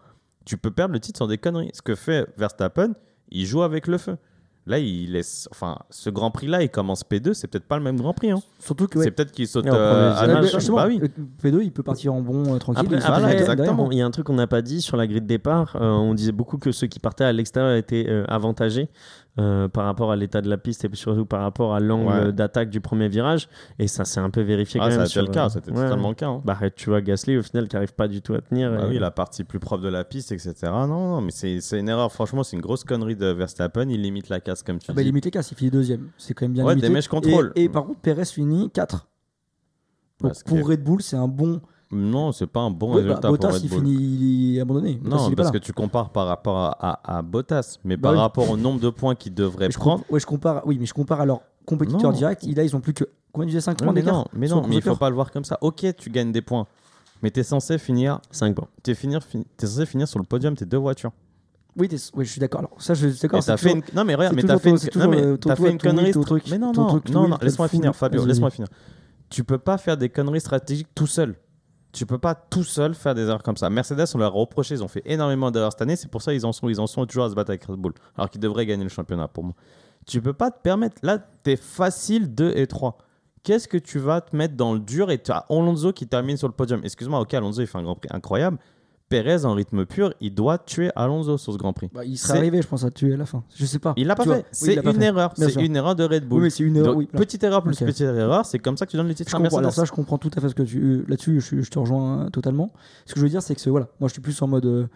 [0.45, 1.71] Tu peux perdre le titre sur des conneries.
[1.73, 2.95] Ce que fait Verstappen,
[3.33, 4.17] il joue avec le feu.
[4.65, 5.49] Là, il laisse.
[5.51, 8.31] Enfin, ce Grand Prix-là, il commence P2, c'est peut-être pas le même Grand Prix.
[8.31, 8.39] hein.
[8.61, 8.97] Surtout que.
[8.97, 9.05] ouais.
[9.07, 11.01] C'est peut-être qu'il saute euh, premier à Euh, Bah oui.
[11.03, 11.09] euh,
[11.43, 12.85] P2, il peut partir en bon euh, tranquille.
[13.05, 13.91] Après, exactement.
[13.91, 15.75] il y a un truc qu'on n'a pas dit sur la grille de départ.
[15.81, 18.89] euh, on disait beaucoup que ceux qui partaient à l'extérieur étaient euh, avantagés
[19.39, 22.33] euh, par rapport à l'état de la piste et surtout par rapport à l'angle Ouais.
[22.33, 23.49] d'attaque du premier virage.
[23.79, 25.07] Et ça s'est un peu vérifié Ah, quand ça même.
[25.07, 25.77] sur, le cas, c'était ouais.
[25.83, 26.29] totalement le cas.
[26.29, 26.43] hein.
[26.45, 28.71] Bah, tu vois, Gasly, au final, qui n'arrive pas du tout à tenir.
[28.71, 30.55] Bah et- oui, la partie plus propre de la piste, etc.
[30.65, 32.13] Non, non, mais c'est c'est une erreur.
[32.13, 33.89] Franchement, c'est une grosse connerie de Verstappen.
[33.89, 35.07] Il limite la casse, comme tu Ah bah, dis.
[35.07, 36.09] limite les casses, il finit deuxième.
[36.19, 36.89] C'est quand même bien Ouais, limité.
[36.89, 37.53] des mèches contrôle.
[37.57, 39.09] Et, et par contre, Perez finit 4.
[40.21, 41.61] Donc Parce pour que- Red Bull, c'est un bon.
[41.93, 43.79] Non, c'est pas un bon Ouais, bah, résultat pour Bottas, Red il Bull.
[43.81, 43.95] finit
[44.55, 44.95] il abandonné.
[44.95, 45.53] Bottas, Non, il parce là.
[45.53, 48.19] que tu compares par rapport à, à- à Bottas, mais Bah par oui.
[48.19, 50.03] rapport au nombre de points qu'il devrait Mais je, prendre.
[50.03, 52.17] comp- ouais, je compare, oui, mais je compare à leur compétiteur Non.
[52.17, 52.45] direct.
[52.45, 53.05] Là, ils ont plus que.
[53.33, 55.09] Combien tu disais 5 Ouais, points mais d'écart non, mais non, mais il faut pas
[55.11, 55.59] le voir comme ça.
[55.61, 56.67] Ok, tu gagnes des points,
[57.23, 58.69] mais tu es censé finir, 5 points.
[58.83, 61.13] t'es finir, fin- t'es censé finir sur le podium tes deux voitures.
[61.77, 62.61] Oui, ouais, je suis d'accord.
[62.61, 63.41] Alors, ça, je suis Et d'accord.
[63.45, 63.97] t'as c'est fait toujours- une...
[63.97, 66.05] Non mais regarde, mais t'as fait une, non, mais euh, t'as ton fait une connerie.
[66.05, 68.51] tweet, ton truc, mais non, ton non, truc, non, oui, non, laisse-moi finir, Fabio, laisse-moi
[68.51, 68.69] finir.
[69.31, 71.35] Tu peux pas faire des conneries stratégiques tout seul.
[71.93, 73.69] Tu peux pas tout seul faire des erreurs comme ça.
[73.69, 75.97] Mercedes, on leur a reproché, ils ont fait énormément d'erreurs cette année.
[75.97, 77.77] C'est pour ça qu'ils en sont, ils en sont toujours à se battre avec Red
[77.77, 79.55] Bull, alors qu'ils devraient gagner le championnat pour moi.
[80.07, 80.97] Tu peux pas te permettre.
[81.03, 82.97] Là, t'es facile 2 et 3.
[83.43, 86.37] Qu'est-ce que tu vas te mettre dans le dur et tu as Alonso qui termine
[86.37, 86.81] sur le podium?
[86.85, 88.59] Excuse-moi, ok, Alonso il fait un Grand Prix incroyable.
[89.13, 91.91] Perez en rythme pur, il doit tuer Alonso sur ce Grand Prix.
[91.93, 93.45] Bah, il serait arrivé, je pense, à tuer à la fin.
[93.55, 93.93] Je sais pas.
[93.99, 94.47] Il l'a pas Tu fait.
[94.53, 95.05] c'est une fait.
[95.05, 95.33] erreur.
[95.37, 96.45] C'est une erreur de Red Bull.
[96.45, 96.93] Oui, c'est une erreur.
[96.93, 97.19] Donc, oui, là.
[97.19, 99.59] petite erreur plus petite erreur, c'est comme ça que tu donnes le titre Je à
[99.59, 101.41] alors ça, je comprends tout à fait ce que tu euh, là-dessus.
[101.41, 102.73] Je, je te rejoins totalement.
[103.05, 104.87] Ce que je veux dire, c'est que voilà, moi, je suis plus en mode, euh,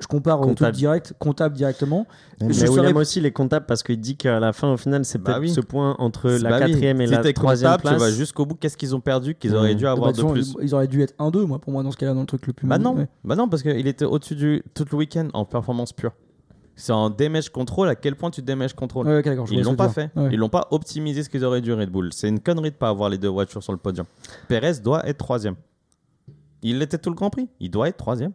[0.00, 0.76] je compare au Comptable.
[0.76, 2.06] direct, comptable directement.
[2.40, 5.04] Mais Je William aussi, il est comptable parce qu'il dit qu'à la fin, au final,
[5.04, 5.50] c'est Bah peut-être oui.
[5.50, 6.66] ce point entre la bah oui.
[6.72, 7.94] quatrième et Si la troisième place.
[7.94, 8.54] Tu vas jusqu'au bout.
[8.54, 9.78] Qu'est-ce qu'ils ont perdu qu'ils auraient Mmh.
[9.78, 11.82] dû Bah, avoir de de plus ils, ils auraient dû être 1-2, moi, pour moi,
[11.82, 12.66] dans ce cas-là, dans le truc le plus.
[12.66, 13.08] Bah non, ouais.
[13.24, 16.12] bah non, parce qu'il était au-dessus du tout le week-end en performance pure.
[16.74, 17.88] C'est en damage control.
[17.88, 19.06] À quel point tu damage control?
[19.06, 20.10] Ouais, ok, d'accord, je Ils l'ont pas fait.
[20.16, 20.30] Ouais.
[20.32, 22.10] Ils l'ont pas optimisé ce qu'ils auraient dû Red Bull.
[22.12, 24.06] C'est une connerie de pas avoir les deux voitures sur le podium.
[24.48, 25.56] Perez doit être troisième.
[26.62, 27.48] Il était tout le Grand Prix.
[27.60, 28.32] Il doit être troisième.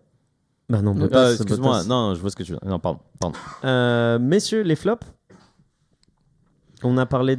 [0.70, 2.59] Bah non, Euh, Excuse-moi, non, je vois ce que tu veux.
[2.65, 2.99] Non, pardon.
[3.20, 3.38] pardon.
[3.63, 5.05] Euh, messieurs, les flops
[6.84, 7.36] On a parlé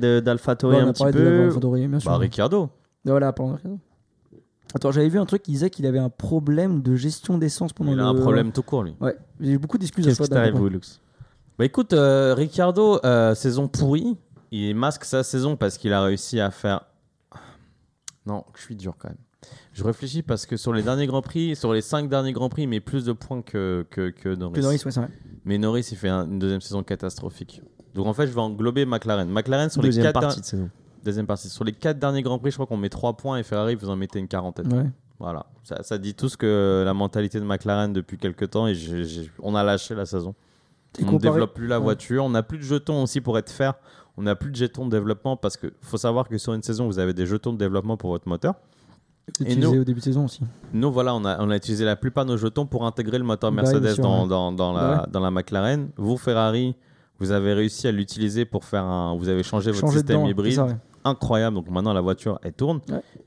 [0.70, 1.44] Ouais, on un a petit parlé de peu.
[1.44, 2.10] Alphatori, bien sûr.
[2.10, 2.70] Bah, Ricciardo.
[3.04, 3.58] Voilà, pardon.
[4.74, 7.92] Attends, j'avais vu un truc qui disait qu'il avait un problème de gestion d'essence pendant
[7.92, 8.02] Il le.
[8.02, 8.94] a un problème tout court, lui.
[9.00, 10.54] Ouais, j'ai eu beaucoup d'excuses à Qu'est-ce qui t'arrive.
[10.62, 11.00] Willux
[11.58, 14.16] Bah écoute, euh, Ricciardo, euh, saison pourrie.
[14.50, 16.82] Il masque sa saison parce qu'il a réussi à faire.
[18.26, 19.18] Non, je suis dur quand même.
[19.72, 22.62] Je réfléchis parce que sur les derniers Grands Prix, sur les 5 derniers Grands Prix,
[22.62, 24.54] il met plus de points que, que, que Norris.
[24.54, 25.10] Que Norris, ouais, c'est vrai.
[25.44, 27.62] Mais Norris, il fait un- une deuxième saison catastrophique.
[27.94, 29.28] Donc en fait, je vais englober McLaren.
[29.30, 30.70] McLaren, sur les Deuxième 4 partie de saison.
[31.04, 31.48] deuxième partie.
[31.48, 33.88] Sur les 4 derniers Grands Prix, je crois qu'on met 3 points et Ferrari, vous
[33.88, 34.72] en mettez une quarantaine.
[34.72, 34.86] Ouais.
[35.20, 35.46] Voilà.
[35.62, 39.04] Ça, ça dit tout ce que la mentalité de McLaren depuis quelques temps et j'ai-
[39.04, 40.34] j'ai- on a lâché la saison.
[40.98, 41.84] Et On ne comparé- développe plus la ouais.
[41.84, 42.24] voiture.
[42.24, 43.74] On n'a plus de jetons aussi pour être fair.
[44.16, 46.86] On n'a plus de jetons de développement parce que faut savoir que sur une saison,
[46.88, 48.54] vous avez des jetons de développement pour votre moteur.
[49.40, 50.40] Utilisé nous- au début de saison aussi.
[50.72, 53.24] Nous, voilà, on a, on a utilisé la plupart de nos jetons pour intégrer le
[53.24, 54.28] moteur Bah Mercedes bien sûr, dans, ouais.
[54.28, 55.90] dans, dans la, Bah dans la McLaren.
[55.96, 56.74] Vous, Ferrari,
[57.18, 59.16] vous avez réussi à l'utiliser pour faire un.
[59.16, 60.52] Vous avez changé votre Changer système dedans, hybride.
[60.52, 60.76] c'est ça, ouais.
[61.04, 61.56] Incroyable.
[61.56, 62.80] Donc maintenant, la voiture, elle tourne.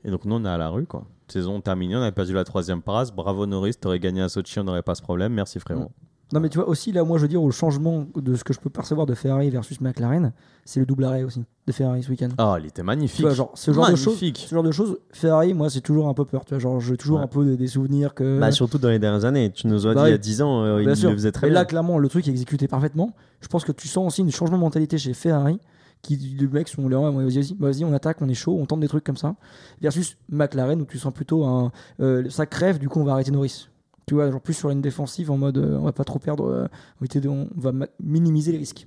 [0.04, 1.04] Et donc, nous, on est à la rue, quoi.
[1.28, 3.10] Saison terminée, on a perdu la troisième place.
[3.10, 3.74] Bravo, Norris.
[3.80, 5.32] T'aurais gagné à Sochi, on n'aurait pas ce problème.
[5.32, 5.90] Merci, frérot.
[6.32, 8.52] Non, mais tu vois, aussi, là, moi, je veux dire, au changement de ce que
[8.54, 10.32] je peux percevoir de Ferrari versus McLaren,
[10.64, 12.28] c'est le double arrêt aussi de Ferrari ce week-end.
[12.38, 13.16] Oh, il était magnifique.
[13.16, 16.08] Tu vois, genre, ce genre, de choses, ce genre de choses, Ferrari, moi, c'est toujours
[16.08, 16.44] un peu peur.
[16.44, 17.24] Tu vois, genre, j'ai toujours Ouais.
[17.24, 18.40] un peu des, des souvenirs que.
[18.40, 19.50] Bah, surtout dans les dernières années.
[19.52, 20.20] Tu nous as Bah dit il y a oui.
[20.20, 21.60] 10 ans, euh, il le faisait très Mais bien.
[21.60, 23.12] là, clairement, le truc est exécuté parfaitement.
[23.40, 25.58] Je pense que tu sens aussi un changement de mentalité chez Ferrari.
[26.00, 28.88] Qui, les mecs sont là, vas-y, vas-y, on attaque, on est chaud, on tente des
[28.88, 29.36] trucs comme ça.
[29.80, 31.70] Versus McLaren où tu sens plutôt un.
[32.00, 33.68] euh, ça crève, du coup, on va arrêter Norris.
[34.06, 36.44] Tu vois, genre plus sur une défensive en mode euh, on va pas trop perdre,
[36.44, 38.86] euh, on va minimiser les risques.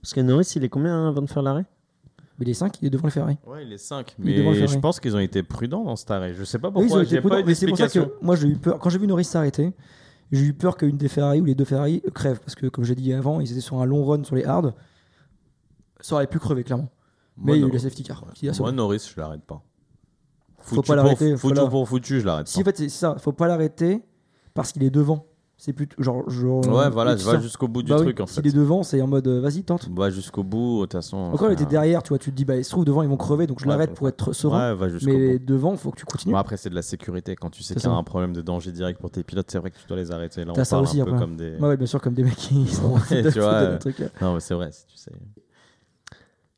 [0.00, 1.64] Parce que Norris, il est combien hein, avant de faire l'arrêt?
[2.38, 3.38] Mais les 5, il est devant le Ferrari.
[3.46, 4.16] Ouais, il est 5.
[4.18, 6.34] Il est devant le Mais je pense qu'ils ont été prudents dans cet arrêt.
[6.34, 7.02] Je sais pas Oui, ils ont pourquoi.
[7.04, 8.78] été J'ai prudents, pas mais c'est pour ça que moi j'ai eu peur.
[8.80, 9.72] Quand j'ai vu Norris s'arrêter,
[10.32, 12.40] j'ai eu peur qu'une des Ferrari ou les deux Ferrari crèvent.
[12.40, 14.72] Parce que, comme j'ai dit avant, ils étaient sur un long run sur les hards.
[16.00, 16.90] Ça aurait pu crever, clairement.
[17.36, 18.24] Mais il y a eu la safety car.
[18.34, 18.70] qui a sauvé.
[18.70, 19.62] Moi, Norris, je l'arrête pas.
[20.64, 22.88] Faut Foutu pas l'arrêter, faut Foutu la- pour foutu, je l'arrête Si, en fait, c'est
[22.88, 23.16] ça.
[23.18, 24.02] Faut pas l'arrêter
[24.54, 25.26] parce qu'il est devant.
[25.56, 26.28] C'est plutôt genre.
[26.28, 28.48] genre Ouais, voilà, va jusqu'au bout du Bah oui, truc en S'il fait.
[28.48, 29.88] est devant, c'est en mode euh, vas-y, tente.
[29.94, 31.16] Va jusqu'au bout, de toute façon.
[31.16, 32.18] Encore, il était derrière, tu vois.
[32.18, 33.90] Tu te dis, bah, il se trouve devant, ils vont crever, donc je Ouais, l'arrête
[33.90, 34.70] bah, pour être serein.
[34.72, 35.44] Ouais, va mais bout.
[35.44, 36.32] devant, faut que tu continues.
[36.32, 37.36] Bon, après, c'est de la sécurité.
[37.36, 39.58] Quand tu sais qu'il y a un problème de danger direct pour tes pilotes, c'est
[39.58, 40.44] vrai que tu dois les arrêter.
[40.44, 41.22] Là, on ça parle aussi, un peu après.
[41.24, 41.56] comme des.
[41.56, 43.78] Ouais, ouais, bien sûr, comme des mecs qui sont tu vois.
[44.20, 45.12] Non, mais c'est vrai, si tu sais.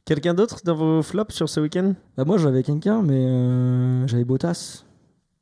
[0.06, 1.94] Quelqu'un d'autre dans vos flops sur ce week-end?
[2.16, 4.84] Bah, moi, j'avais quelqu'un, mais euh, j'avais Bottas.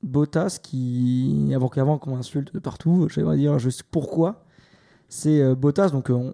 [0.03, 4.43] Bottas qui, avant qu'avant qu'on m'insulte de partout, je vais dire juste pourquoi.
[5.11, 6.33] C'est euh, Bottas, donc euh,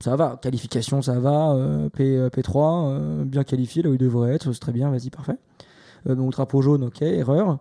[0.00, 3.98] ça va, qualification, ça va, euh, P, euh, P3, euh, bien qualifié là où il
[3.98, 5.36] devrait être, c'est très bien, vas-y, parfait.
[6.06, 7.58] Donc drapeau jaune, ok, erreur.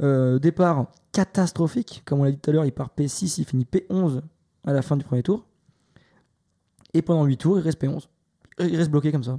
[0.00, 4.20] Départ catastrophique, comme on l'a dit tout à l'heure, il part P6, il finit P11
[4.66, 5.46] à la fin du premier tour.
[6.92, 8.08] Et pendant 8 tours, il reste P11.
[8.60, 9.38] Il reste bloqué comme ça.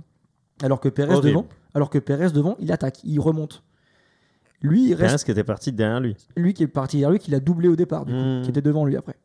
[0.61, 1.27] Alors que Perez Horrible.
[1.29, 3.63] devant, alors que Perez devant, il attaque, il remonte.
[4.61, 6.15] Lui, il reste Perez qui était parti derrière lui.
[6.35, 8.41] lui qui est parti derrière lui, qui l'a doublé au départ, du coup, Mm.
[8.43, 9.15] qui était devant lui après.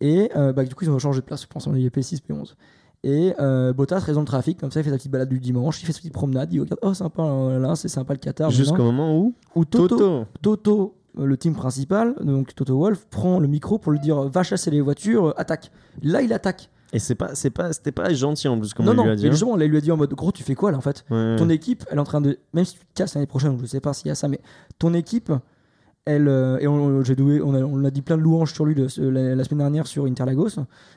[0.00, 2.20] Et euh, bah, du coup, ils ont changé de place, je pense, on est P6,
[2.26, 2.54] P11.
[3.02, 5.82] Et euh, Bottas dans le trafic, comme ça, il fait sa petite balade du dimanche,
[5.82, 8.50] il fait sa petite promenade, il regarde, oh sympa, euh, là, c'est sympa le Qatar.
[8.50, 10.26] Jusqu'au moment où Où Toto, Toto.
[10.40, 14.42] Toto, euh, le team principal, donc Toto Wolf, prend le micro pour lui dire va
[14.42, 15.70] chasser les voitures, euh, attaque.
[16.02, 16.70] Là, il attaque.
[16.94, 19.10] Et c'est pas, c'est pas, c'était pas gentil en plus comme non, on non, lui
[19.10, 19.26] a mais dit.
[19.26, 19.30] hein.
[19.32, 21.04] justement, là, il lui a dit en mode gros, tu fais quoi là en fait?
[21.10, 21.36] Ouais.
[21.36, 22.38] Ton équipe, elle est en train de.
[22.52, 24.40] Même si tu te casses l'année prochaine, je sais pas s'il y a ça, mais
[24.78, 25.32] ton équipe,
[26.04, 26.28] elle.
[26.28, 28.74] euh, et on, j'ai doué, on, a, on a dit plein de louanges sur lui
[28.76, 30.50] la, la semaine dernière sur Interlagos,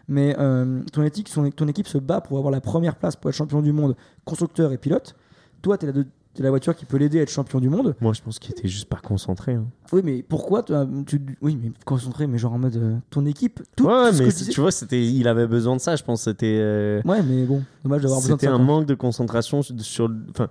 [0.07, 3.29] mais euh, ton, équipe, son- ton équipe se bat pour avoir la première place pour
[3.29, 5.15] être champion du monde, constructeur et pilote.
[5.61, 6.05] Toi, tu es la, de-
[6.37, 7.95] t'es la voiture qui peut l'aider à être champion du monde.
[7.99, 9.53] Moi, je pense qu'il était juste pas concentré.
[9.55, 9.65] hein.
[9.91, 12.75] Oui, mais pourquoi toi, tu, Oui, mais concentré, mais genre en mode.
[12.77, 13.61] euh, ton équipe.
[13.75, 15.95] Tout, ouais, tout mais c'est- tu vois, c'était, il avait besoin de ça.
[15.95, 16.57] Je pense, c'était.
[16.59, 18.53] euh, Ouais, mais bon, dommage d'avoir besoin de C'était ça.
[18.53, 18.65] un quoi.
[18.65, 20.11] manque de concentration sur- sur.
[20.29, 20.47] Enfin,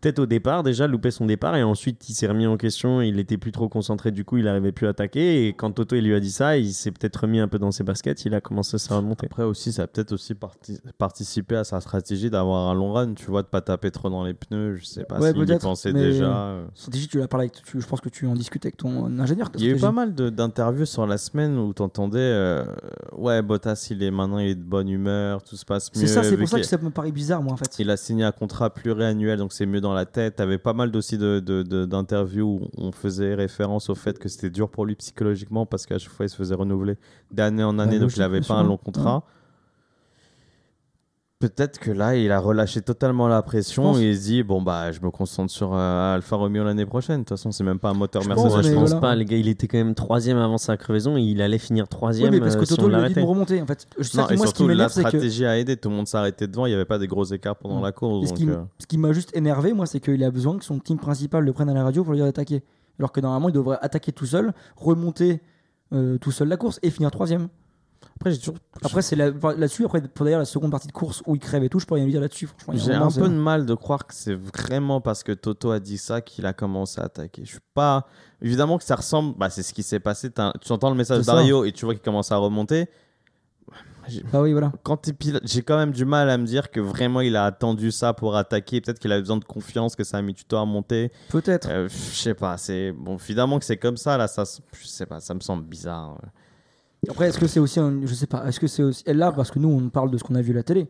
[0.00, 3.00] peut-être au départ déjà louper son départ et ensuite il s'est remis en question.
[3.02, 4.10] Il était plus trop concentré.
[4.10, 5.46] Du coup, il n'arrivait plus à attaquer.
[5.46, 7.70] Et quand Toto il lui a dit ça, il s'est peut-être remis un peu dans
[7.70, 8.24] ses baskets.
[8.24, 9.26] Il a commencé à se remonter.
[9.26, 13.14] Après aussi, ça a peut-être aussi parti- participé à sa stratégie d'avoir un long run,
[13.14, 14.76] tu vois, de pas taper trop dans les pneus.
[14.76, 16.24] Je sais pas Ouais, s'il y peut-être, pensait déjà.
[16.46, 16.64] euh.
[16.74, 17.62] Stratégie, tu l'as parlé avec.
[17.62, 19.50] tu- je pense que tu en discutes avec ton ingénieur.
[19.58, 22.62] Il y a eu pas mal d'interviews sur la semaine où tu entendais
[23.16, 26.00] Ouais, Bottas, il est maintenant il est de bonne humeur, tout se passe mieux.
[26.00, 27.78] C'est ça, c'est pour ça que ça me paraît bizarre, moi, en fait.
[27.78, 30.36] Il a signé un contrat pluriannuel, donc c'est mieux dans la tête.
[30.36, 34.28] T'avais pas mal aussi de, de- de- d'interviews où on faisait référence au fait que
[34.28, 36.96] c'était dur pour lui psychologiquement parce qu'à chaque fois il se faisait renouveler
[37.30, 39.24] d'année en année, donc il avait bien pas un long contrat.
[41.40, 44.92] Peut-être que là, il a relâché totalement la pression et il se dit bon bah
[44.92, 47.20] je me concentre sur euh, Alfa Romeo l'année prochaine.
[47.20, 48.50] De toute façon, c'est même pas un moteur Je Mercedes.
[48.50, 49.00] pense, je pense voilà.
[49.00, 49.38] pas, les gars.
[49.38, 52.40] Il était quand même troisième avant sa crevaison et il allait finir Oui, troisième mais
[52.40, 53.62] parce que euh, si Toto lui a dit de remonter.
[53.62, 55.58] En fait, je sais Non, que et moi, ce qui surtout la que stratégie a
[55.58, 55.78] aidé.
[55.78, 56.66] Tout le monde s'arrêtait devant.
[56.66, 58.28] Il n'y avait pas des gros écarts pendant la course.
[58.28, 60.78] Ce, qui, euh, ce qui m'a juste énervé, moi, c'est qu'il a besoin que son
[60.78, 62.62] team principal le prenne à la radio pour lui dire d'attaquer.
[62.98, 65.40] Alors que normalement, il devrait attaquer tout seul, remonter
[65.94, 67.48] euh, tout seul la course et finir troisième.
[68.20, 71.36] Après, j'ai toujours Après, c'est là-dessus, après, pour d'ailleurs la seconde partie de course où
[71.36, 72.50] il crève et tout, je peux rien lui dire là-dessus.
[72.58, 75.80] Franchement, J'ai un peu de mal de croire que c'est vraiment parce que Toto a
[75.80, 77.46] dit ça qu'il a commencé à attaquer.
[77.46, 78.06] Je suis pas.
[78.42, 79.38] Évidemment que ça ressemble.
[79.38, 80.30] Bah, c'est ce qui s'est passé.
[80.60, 82.90] Tu entends le message d'Ario et tu vois qu'il commence à remonter.
[84.34, 84.70] Ah oui, voilà.
[84.82, 87.46] Quand t'es pilote, j'ai quand même du mal à me dire que vraiment il a
[87.46, 88.82] attendu ça pour attaquer.
[88.82, 91.10] Peut-être qu'il avait besoin de confiance, que ça a mis du temps à monter.
[91.30, 91.68] Peut-être.
[91.70, 92.58] Euh, je sais pas.
[92.58, 93.16] C'est bon.
[93.16, 94.28] Évidemment que c'est comme ça là.
[94.28, 95.20] Ça, je sais pas.
[95.20, 96.18] Ça me semble bizarre.
[97.08, 98.00] Après, est-ce que c'est aussi un.
[98.04, 98.46] Je sais pas.
[98.46, 99.02] Est-ce que c'est aussi.
[99.06, 100.82] et Là, parce que nous, on parle de ce qu'on a vu à la télé.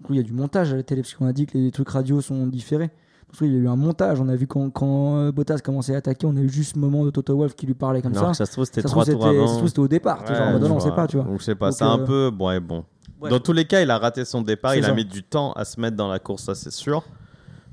[0.00, 1.72] Donc, il y a du montage à la télé, parce qu'on a dit que les
[1.72, 2.86] trucs radio sont différés.
[2.86, 4.20] Donc, il y a eu un montage.
[4.20, 6.78] On a vu quand, quand euh, Bottas commençait à attaquer, on a eu juste ce
[6.78, 8.44] moment de Toto Wolff qui lui parlait comme Alors ça.
[8.44, 10.24] ça se trouve, c'était trois tours ça se trouve, c'était au départ.
[10.24, 11.26] genre, Ouais, bah, non, on sait pas, tu vois.
[11.26, 11.72] Donc je sais pas.
[11.72, 12.30] C'est un euh, peu.
[12.30, 12.84] Bon, ouais, bon.
[13.28, 14.76] Dans tous les cas, il a raté son départ.
[14.76, 17.02] Il a mis du temps à se mettre dans la course, ça c'est sûr.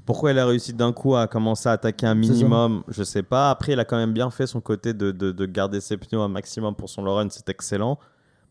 [0.06, 3.50] Pourquoi il a réussi d'un coup à commencer à attaquer un minimum Je sais pas.
[3.50, 6.20] Après, il a quand même bien fait son côté de, de, de garder ses pneus
[6.20, 7.28] un maximum pour son run.
[7.32, 7.98] C'est excellent.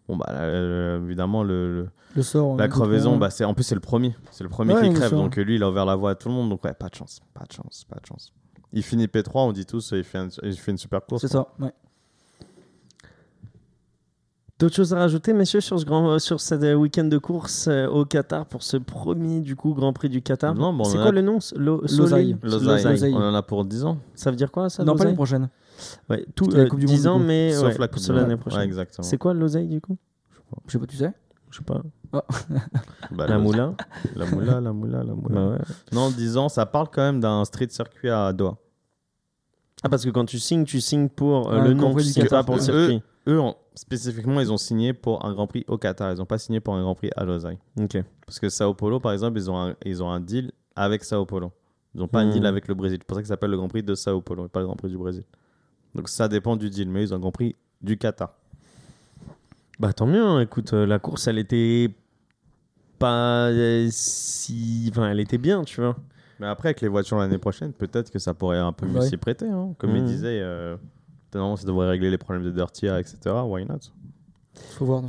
[0.09, 2.57] Bon, bah, euh, évidemment, le, le- Le sort.
[2.57, 4.15] la crevaison, bah, c'est, en plus, c'est le premier.
[4.33, 5.13] C'est le premier Ouais, qui crève.
[5.13, 6.51] Donc, euh, lui, il a ouvert la voie à tout le monde.
[6.51, 7.21] Donc, ouais, pas de chance.
[7.33, 7.85] Pas de chance.
[7.89, 8.33] Pas de chance.
[8.73, 11.23] Il finit P3, on dit tous, il fait, un- il fait une super course.
[11.23, 11.47] C'est ça.
[11.61, 11.73] Ouais.
[14.61, 17.67] D'autres choses à rajouter, messieurs, sur ce grand, euh, sur ce euh, week-end de course
[17.67, 20.55] euh, au Qatar pour ce premier du coup Grand Prix du Qatar?
[20.55, 21.39] Non, bon, on c'est en quoi a- le nom?
[21.57, 21.97] Lo- Losail.
[21.97, 23.15] Soleil Losail, Losail.
[23.15, 23.99] on en a pour 10 ans.
[24.15, 25.49] Ça veut dire quoi ça Non, pas l'année prochaine.
[26.09, 27.99] Ouais, tout C'était la euh, Coupe du 10 Monde, ans, mais Sauf ouais, la Coupe
[27.99, 28.29] sur du Monde.
[28.29, 28.61] l'année prochaine.
[28.61, 29.03] Ouais, exactement.
[29.03, 29.99] c'est quoi l'oseille du coup?
[30.69, 31.13] Je sais pas, tu sais.
[31.51, 31.83] Je sais pas.
[33.11, 33.75] Bah, la moula
[34.15, 35.35] La moula, la moula, la moula.
[35.35, 35.59] Bah ouais.
[35.93, 38.57] Non, 10 ans, ça parle quand même d'un street circuit à Doha.
[39.83, 42.05] Ah, parce que quand tu signes, tu signes pour euh, Ah, le nom, tu du
[42.05, 42.41] signes Qatar.
[42.41, 43.03] pas pour le circuit.
[43.27, 46.13] Eux, en- spécifiquement, ils ont signé pour un Grand Prix au Qatar.
[46.13, 47.57] Ils n'ont pas signé pour un Grand Prix à Lausanne.
[47.81, 47.97] Ok.
[48.27, 51.25] Parce que Sao Paulo, par exemple, ils ont un, ils ont un deal avec Sao
[51.25, 51.53] Paulo.
[51.95, 52.31] Ils n'ont pas un Hmm.
[52.33, 52.99] deal avec le Brésil.
[53.01, 54.67] C'est pour ça que ça s'appelle le Grand Prix de Sao Paulo et pas le
[54.67, 55.25] Grand Prix du Brésil.
[55.95, 56.89] Donc ça dépend du deal.
[56.91, 58.35] Mais ils ont un Grand Prix du Qatar.
[59.81, 60.41] Bah tant mieux, hein.
[60.41, 61.91] écoute, euh, la course elle était
[62.99, 64.89] pas euh, si.
[64.91, 65.97] Enfin, elle était bien, tu vois.
[66.41, 69.09] Mais après, avec les voitures l'année prochaine, peut-être que ça pourrait un peu mieux Ouais.
[69.09, 69.49] s'y prêter.
[69.49, 69.75] hein.
[69.79, 70.07] Comme il Mhm.
[70.09, 70.77] disait, euh,
[71.39, 73.17] normalement, ça devrait régler les problèmes de Dirty Air, etc.
[73.45, 73.79] Why not?
[74.79, 75.03] Faut voir.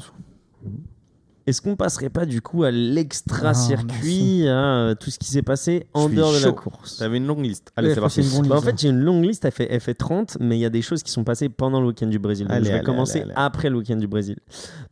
[1.47, 5.43] Est-ce qu'on passerait pas du coup à Ah, l'extra-circuit, à euh, tout ce qui s'est
[5.43, 6.97] passé en dehors de la course?
[6.97, 7.71] T'avais une longue liste.
[7.76, 8.21] Allez, Ouais, c'est parti.
[8.49, 10.65] Bah, en fait, j'ai une longue liste, elle fait, elle fait 30, mais il y
[10.65, 12.47] a des choses qui sont passées pendant le week-end du Brésil.
[12.47, 13.34] Donc, Allez, je vais allez, commencer allez, allez.
[13.36, 14.38] après le week-end du Brésil.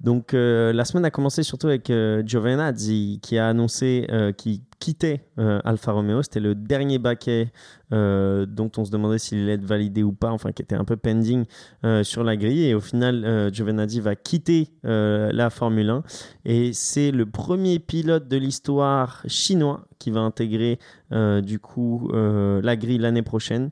[0.03, 4.59] Donc, euh, la semaine a commencé surtout avec euh, Giovinazzi qui a annoncé euh, qu'il
[4.83, 6.21] quittait euh, Alfa Romeo.
[6.23, 7.53] C'était le dernier baquet
[7.93, 10.83] euh, dont on se demandait s'il allait être validé ou pas, enfin, qui était un
[10.83, 11.45] peu pending
[11.85, 12.65] euh, sur la grille.
[12.65, 16.03] Et au final, euh, Giovinazzi va quitter la Formule 1.
[16.43, 20.79] Et c'est le premier pilote de l'histoire chinois qui va intégrer
[21.11, 23.69] du coup la grille l'année prochaine.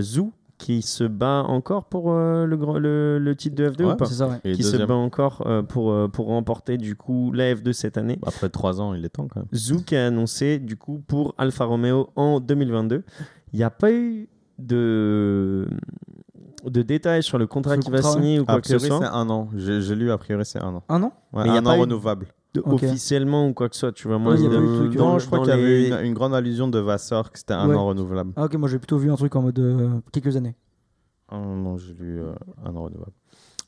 [0.00, 3.92] Zhou qui se bat encore pour euh, le, grand- le, le titre de F2 Ouais,
[3.92, 4.40] ou pas C'est ça, ouais.
[4.44, 7.98] Et Qui se bat encore euh, pour, euh, pour remporter du coup la F2 cette
[7.98, 8.18] année.
[8.26, 9.48] Après 3 ans, il est temps quand même.
[9.84, 13.04] Qui a annoncé du coup pour Alfa Romeo en 2022.
[13.52, 14.28] Il n'y a pas eu
[14.58, 15.68] de,
[16.70, 18.90] de détails sur le contrat qu'il va contrat, signer ou A quoi que ce priori,
[19.00, 19.16] c'est soit.
[19.16, 19.48] un an.
[19.54, 20.82] J'ai j'ai lu, a priori, c'est un an.
[20.88, 22.26] Un an Ouais, Mais y a un pas an eu- renouvelable.
[22.54, 22.62] De-.
[22.64, 24.18] Officiellement ou quoi que ce soit, tu vois.
[24.18, 25.78] Moi, Ouais, il y avait eu le truc, non, je crois dans qu'il y avait
[25.78, 27.74] les- une, une grande allusion de Vasseur que c'était un Ouais.
[27.76, 28.32] an renouvelable.
[28.36, 30.56] Ah, ok, moi j'ai plutôt vu un truc en mode euh, quelques années.
[31.28, 32.32] Ah non, j'ai lu euh,
[32.64, 33.12] un an renouvelable.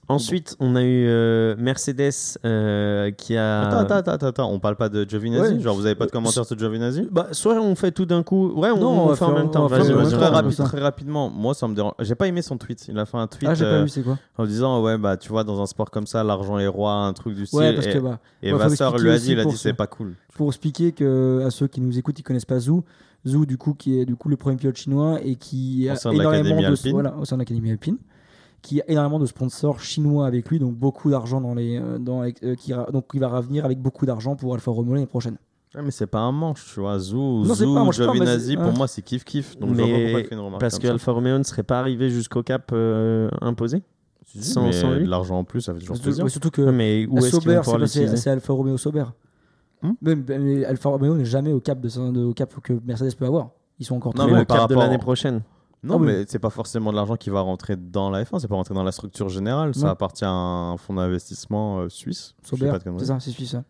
[0.09, 3.69] Ensuite, on a eu euh, Mercedes euh, qui a.
[3.69, 5.61] Attends, attends, attends, attends, on parle pas de Giovinazzi Ouais.
[5.61, 8.49] Genre, vous avez pas de commentaires sur Giovinazzi Bah, soit on fait tout d'un coup.
[8.53, 9.67] Ouais, on, Non, on on va fait en même temps.
[9.67, 11.93] Vas-y, très, rapide, très rapidement, moi ça me dérange.
[12.01, 12.89] J'ai pas aimé son tweet.
[12.89, 14.97] Il a fait un tweet Ah, j'ai pas euh, vu, c'est quoi en disant Ouais,
[14.97, 17.59] bah tu vois, dans un sport comme ça, l'argent est roi, un truc du style.
[17.59, 19.75] Ouais, parce et que bah, et Vasseur lui a dit Il a dit ce- C'est
[19.75, 20.15] pas cool.
[20.35, 22.83] pour expliquer que à ceux qui nous écoutent, ils connaissent pas Zhou.
[23.27, 26.61] Zhou, du coup, qui est du coup le premier pilote chinois et qui de énormément
[26.71, 27.99] de voilà, au sein de l'Académie Alpine,
[28.63, 32.23] qui a énormément de sponsors chinois avec lui, donc beaucoup d'argent dans les euh, dans
[32.23, 35.37] euh, qui donc il va revenir avec beaucoup d'argent pour Alfa Romeo l'année prochaine.
[35.75, 36.99] Ouais, mais c'est pas un manche, tu vois.
[36.99, 39.03] Zou, Non, Zou pas pas, Giovinazzi, c'est- pour moi, c'est.
[39.03, 40.61] Donc, je vois pas Mais pourquoi il fait une remarque.
[40.63, 40.93] parce comme que ça.
[40.95, 43.83] Alfa Romeo ne serait pas arrivé jusqu'au cap euh, imposé.
[44.41, 45.05] Sans- mais sans lui.
[45.05, 46.25] de l'argent en plus, ça fait toujours Surtout, plaisir.
[46.25, 49.05] ouais, surtout que mais où est-ce Sauber, c'est pas- Alfa Romeo Sauber.
[50.03, 53.51] Même mais Alfa Romeo n'est jamais au cap de, au cap que Mercedes peut avoir.
[53.79, 55.43] Ils sont encore Non, très Mais mais le par cap de l'année prochaine.
[55.85, 56.07] Non, Ah oui.
[56.07, 58.75] mais c'est pas forcément de l'argent qui va rentrer dans la F1, c'est pas rentrer
[58.75, 59.75] dans la structure générale.
[59.75, 59.91] Ça Ouais.
[59.91, 62.35] appartient à un fonds d'investissement euh, suisse.
[62.43, 63.51] Sauber, c'est ça, c'est suisse.
[63.53, 63.63] ça.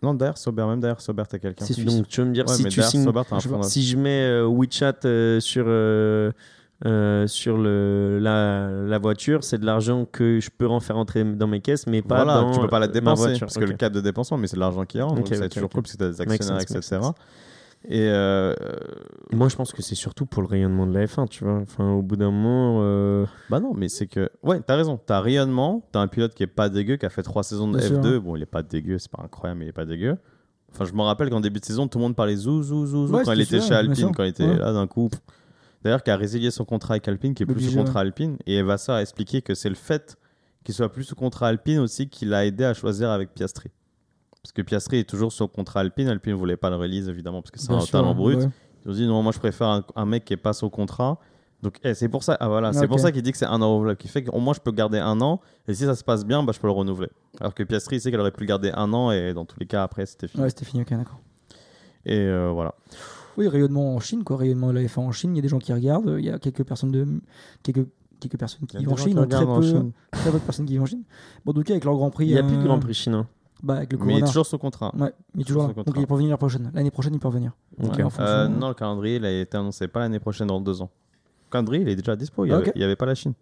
[0.00, 1.64] Non, derrière Sauber, même derrière Sauber, t'as quelqu'un.
[1.64, 1.96] C'est suisse.
[1.96, 3.54] Donc tu veux me dire Ouais, si mais tu signes, Sauber, un Je sais pas.
[3.56, 3.70] fondation.
[3.70, 6.30] si je mets euh, WeChat euh, sur euh,
[6.86, 11.24] euh, sur le la, la voiture, c'est de l'argent que je peux en faire entrer
[11.24, 13.46] dans mes caisses, mais pas voilà, dans tu peux pas la dépenser voiture.
[13.48, 15.34] parce que le cap de dépensement, mais c'est de l'argent qui rentre, Ok, donc ça
[15.34, 17.00] va ok, être toujours cool parce que t'as des Make actionnaires, etc.
[17.84, 18.54] Et euh,
[19.32, 21.54] Moi, je pense que c'est surtout pour le rayonnement de la F1, tu vois.
[21.62, 24.98] Enfin, au bout d'un moment, euh, bah non, mais c'est que ouais, t'as raison.
[25.04, 27.78] T'as rayonnement, t'as un pilote qui est pas dégueu, qui a fait trois saisons de
[27.78, 28.18] Bien sûr, F2.
[28.18, 30.16] Bon, il est pas dégueu, c'est pas incroyable, mais il est pas dégueu.
[30.72, 33.06] Enfin, je me rappelle qu'en début de saison, tout le monde parlait zou zou zou
[33.06, 34.12] zou Ouais, quand il était chez sûr, Alpine, sûr.
[34.14, 34.58] quand il était Ouais.
[34.58, 35.08] là d'un coup.
[35.82, 38.36] D'ailleurs, qui a résilié son contrat avec Alpine, qui est plus sous contrat Alpine.
[38.46, 40.16] Et Vassar a expliqué que c'est le fait
[40.64, 43.70] qu'il soit plus sous contrat Alpine aussi qui l'a aidé à choisir avec Piastri.
[44.42, 46.08] Parce que Piastri est toujours sur contrat Alpine.
[46.08, 48.38] Alpine voulait pas le release évidemment parce que c'est un sûr, talent brut.
[48.38, 48.48] ouais.
[48.84, 51.18] Ils ont dit non, moi je préfère un, un mec qui est pas sous contrat.
[51.60, 52.86] Donc eh, c'est pour ça, ah, voilà, c'est Ok.
[52.88, 54.70] pour ça qu'il dit que c'est un an renouvelable, qui fait qu'au moins je peux
[54.70, 57.08] garder un an et si ça se passe bien, bah, je peux le renouveler.
[57.40, 59.58] Alors que Piastri il sait qu'elle aurait pu le garder un an et dans tous
[59.58, 60.44] les cas après c'était fini.
[60.44, 61.18] Ouais, c'était fini, ok, d'accord.
[62.06, 62.74] Et euh, voilà.
[63.36, 64.36] Oui, rayonnement en Chine, quoi.
[64.36, 66.30] Rayonnement de la F1 en Chine, il y a des gens qui regardent, il y
[66.30, 67.06] a quelques personnes de
[67.62, 67.86] quelques
[68.20, 69.92] quelques personnes qui vivent en Chine, très regardent en peu, Chine.
[70.12, 71.02] très peu de personnes qui vivent en Chine.
[71.44, 72.78] Bon, en tout cas, avec leur Grand Prix, il n'y a plus de euh, Grand
[72.80, 73.26] Prix chinois.
[73.62, 74.94] Bah, avec le Mais il est toujours sous contrat.
[74.96, 75.68] Ouais, mais toujours là.
[75.76, 76.70] Sous Donc il peut revenir l'année prochaine.
[76.74, 77.52] L'année prochaine, il peut revenir.
[77.78, 77.88] Ouais,
[78.20, 80.90] Euh, non, le calendrier il a été annoncé pas l'année prochaine, dans deux ans.
[81.48, 83.32] Le calendrier il est déjà dispo, il n'y Ah, avait, pas la Chine.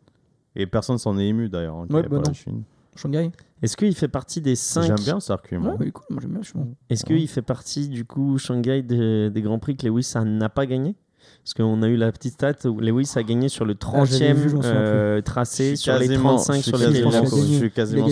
[0.55, 1.77] Et personne s'en est ému d'ailleurs.
[1.77, 2.33] hein, Ouais, avait bah pas la.
[2.33, 2.63] Chine.
[2.95, 5.73] Shanghai Est-ce qu'il fait partie des 5 J'aime bien le circuit, moi.
[5.73, 6.07] Ouais, bah, cool.
[6.09, 6.73] Moi, j'aime bien.
[6.89, 10.65] Est-ce qu'il fait partie du coup Shanghai des, des Grands Prix que Lewis n'a pas
[10.65, 10.95] gagné?
[11.45, 14.33] Parce qu'on a eu la petite stat où Lewis a gagné sur le Ah, j'avais
[14.33, 17.13] 30e vu, je m'en souviens euh, tracé sur les quasiment- 35 je suis sur couru.
[17.13, 17.53] gagné.
[17.53, 18.07] Je suis quasiment.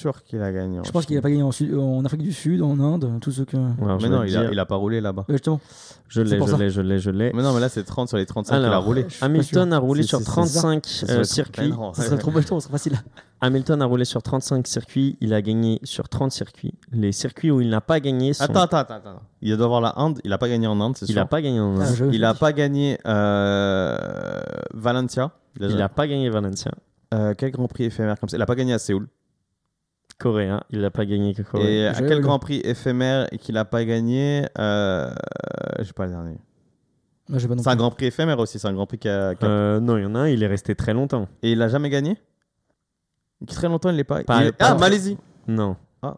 [0.00, 0.80] Sûr qu'il a gagné.
[0.84, 3.30] Je pense qu'il a pas gagné en, Sud- en Afrique du Sud, en Inde, tout
[3.30, 3.56] ce que.
[3.56, 4.52] Je Mais vais non, te il a, dire.
[4.52, 5.24] il a pas roulé là-bas.
[5.28, 5.60] Ouais, justement.
[6.08, 6.58] Je c'est l'ai, pour je ça.
[6.58, 7.30] l'ai, je l'ai, je l'ai.
[7.34, 9.06] Mais non, mais là, c'est 30 sur les 35 qu'il a Alors, roulé.
[9.20, 10.32] Hamilton a roulé sur si, c'est ça.
[10.32, 11.70] 35 Ça euh, circuits.
[11.70, 12.98] Non, Ça serait trop bâton, ça serait facile.
[13.40, 15.16] Hamilton a roulé sur 35 circuits.
[15.20, 16.74] Il a gagné sur 30 circuits.
[16.92, 18.42] Les circuits où il n'a pas gagné sont...
[18.44, 19.20] Attends, attends, attends, attends.
[19.40, 20.18] Il doit avoir la Inde.
[20.24, 21.20] Il a pas gagné en Inde, c'est il sûr.
[21.20, 21.84] n'a pas gagné en Inde.
[21.88, 23.96] Ah, je- Il a pas gagné euh,
[24.74, 25.30] Valencia.
[25.58, 25.70] déjà.
[25.72, 26.72] Il n'a pas gagné Valencia.
[27.14, 28.36] Euh, quel Grand Prix éphémère comme ça?
[28.36, 29.08] Il a pas gagné à Séoul.
[30.20, 30.60] Corée, hein.
[30.70, 31.78] il n'a pas gagné que Corée.
[31.80, 35.10] Et à Je- quel Grand Prix éphémère qu'il a pas gagné euh,
[35.78, 36.36] Je sais pas le dernier.
[37.28, 37.76] Moi, j'ai pas non C'est un.
[37.76, 38.58] Grand Prix éphémère aussi.
[38.58, 39.34] C'est un Grand Prix qui a.
[39.34, 41.26] qui a- Euh, non, il y en a un, il est resté très longtemps.
[41.42, 42.16] Et il a jamais gagné?
[43.46, 44.22] Très longtemps, il l'est pas.
[44.24, 45.16] Pas- Il- pas- Ah, Malaisie.
[45.48, 45.76] Non.
[46.02, 46.16] Ah.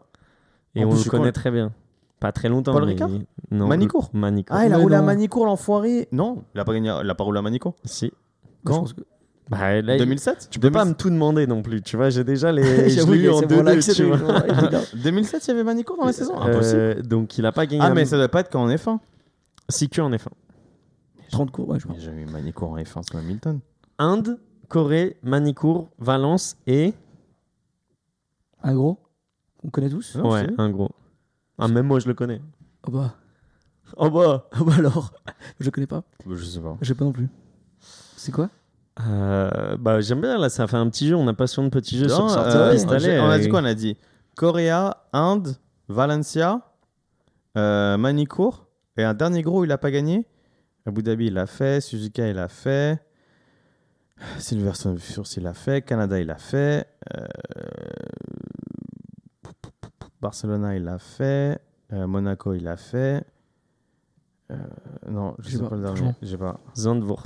[0.75, 1.71] Et En on plus, le connaît connais- très bien.
[2.19, 2.71] Pas très longtemps.
[2.73, 3.09] Paul mais- Ricard
[3.51, 3.67] Non.
[3.67, 4.09] Manicourt.
[4.49, 5.01] Ah, il a Mais roulé à.
[5.01, 6.07] Manicourt, l'enfoiré.
[6.11, 6.91] Non, il a pas gagné.
[7.03, 7.75] Il a pas roulé à Manicourt.
[7.83, 8.05] Si.
[8.07, 8.11] Je
[8.65, 9.01] Quand pense que-
[9.59, 11.81] Bah, là, il- 2007 Tu peux pas me tout demander non plus.
[11.81, 12.63] Tu vois, j'ai déjà les.
[12.89, 14.17] je l'ai eu en ces 2 moments-là 2 que c'est tu vois.
[14.17, 14.81] des- ouais, il est là.
[14.95, 16.79] 2007, il y avait Manicourt dans la saison Impossible.
[16.79, 17.83] Euh, donc il a pas gagné.
[17.83, 18.99] Ah, mais ça doit pas être quand on est fin.
[19.69, 20.27] Si que en F1.
[21.31, 21.95] 30 cours, ouais, je vois.
[21.97, 23.59] J'ai jamais eu Manicourt en F1 sur Hamilton.
[23.97, 24.37] Inde,
[24.69, 26.93] Corée, Manicourt, Valence et.
[28.61, 28.99] Un gros
[29.63, 30.91] On connaît tous Non, ouais, un gros.
[31.57, 32.41] Ah, même moi je le connais.
[32.87, 33.15] Oh bah.
[33.97, 35.13] Oh bah Oh bah alors
[35.59, 36.03] Je connais pas.
[36.29, 36.77] Je sais pas.
[36.81, 37.29] Je sais pas non plus.
[38.15, 38.49] C'est quoi?
[38.99, 41.15] Euh, bah j'aime bien là, ça fait un petit jeu.
[41.15, 43.65] On a pas sur de petits jeux sur euh, Allez, on a dit quoi On
[43.65, 43.97] a dit
[44.35, 44.69] Corée,
[45.13, 45.55] Inde,
[45.87, 46.61] Valencia,
[47.57, 48.67] euh, Manicourt.
[48.97, 50.27] Et un dernier gros, il a pas gagné.
[50.85, 51.81] Abu Dhabi, il l'a fait.
[51.81, 52.99] Suzuka, il l'a fait.
[54.37, 55.81] Silverstone, Source, il l'a fait.
[55.81, 56.85] Canada, il l'a fait.
[57.15, 57.25] Euh,
[60.21, 61.59] Barcelona, il l'a fait.
[61.91, 63.23] Euh, Monaco, il l'a fait.
[64.51, 64.55] Euh,
[65.09, 66.11] non, je sais pas, pas le dernier.
[66.21, 66.59] J'ai pas.
[66.75, 67.25] Zandvoort.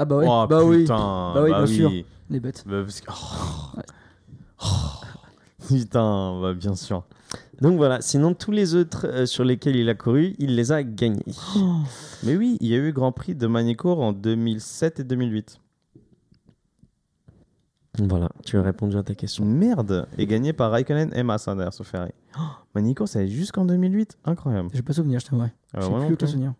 [0.00, 0.26] Ah bah ouais.
[0.26, 0.78] Oh bah oui.
[0.78, 1.76] putain, Bah oui, bien oui.
[1.76, 1.90] sûr.
[2.30, 2.64] Les bêtes.
[2.66, 3.80] Bah, parce que- oh.
[4.62, 4.66] Oh.
[5.68, 7.04] Putain, bah, bien sûr.
[7.60, 10.82] Donc voilà, sinon tous les autres euh, sur lesquels il a couru, il les a
[10.82, 11.22] gagnés.
[12.24, 15.58] Mais oui, il y a eu Grand Prix de Manicourt en 2007 et 2008.
[17.98, 19.44] Voilà, tu as répondu à ta question.
[19.44, 22.12] Merde Et gagné par Raikkonen et Massa derrière sur Ferrari.
[22.38, 22.40] Oh,
[22.74, 24.68] Manicourt, allait jusqu'en 2008 Incroyable.
[24.72, 25.52] J'ai pas souvenir, je t'avouerai.
[25.74, 26.54] Ah, moi non plus aucun souvenir.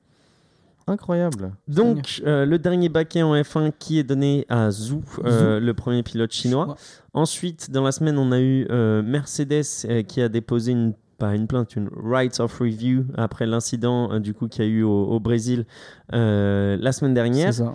[0.90, 1.52] Incroyable.
[1.68, 6.02] Donc euh, le dernier baquet en F1 qui est donné à Zhou, euh, le premier
[6.02, 6.68] pilote chinois.
[6.68, 6.74] Ouais.
[7.14, 11.34] Ensuite, dans la semaine, on a eu euh, Mercedes euh, qui a déposé une pas
[11.34, 14.82] une plainte, une right of review après l'incident euh, du coup qu'il y a eu
[14.82, 15.66] au, au Brésil
[16.14, 17.52] euh, la semaine dernière.
[17.52, 17.74] C'est ça.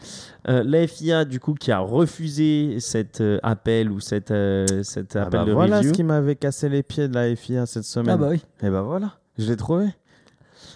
[0.50, 5.16] Euh, la FIA du coup qui a refusé cet euh, appel ou cet, euh, cet
[5.16, 5.92] Ah appel bah de voilà review.
[5.92, 8.16] ce qui m'avait cassé les pieds de la FIA cette semaine.
[8.16, 8.42] Ah bah oui.
[8.64, 9.86] Et bah voilà, je l'ai trouvé.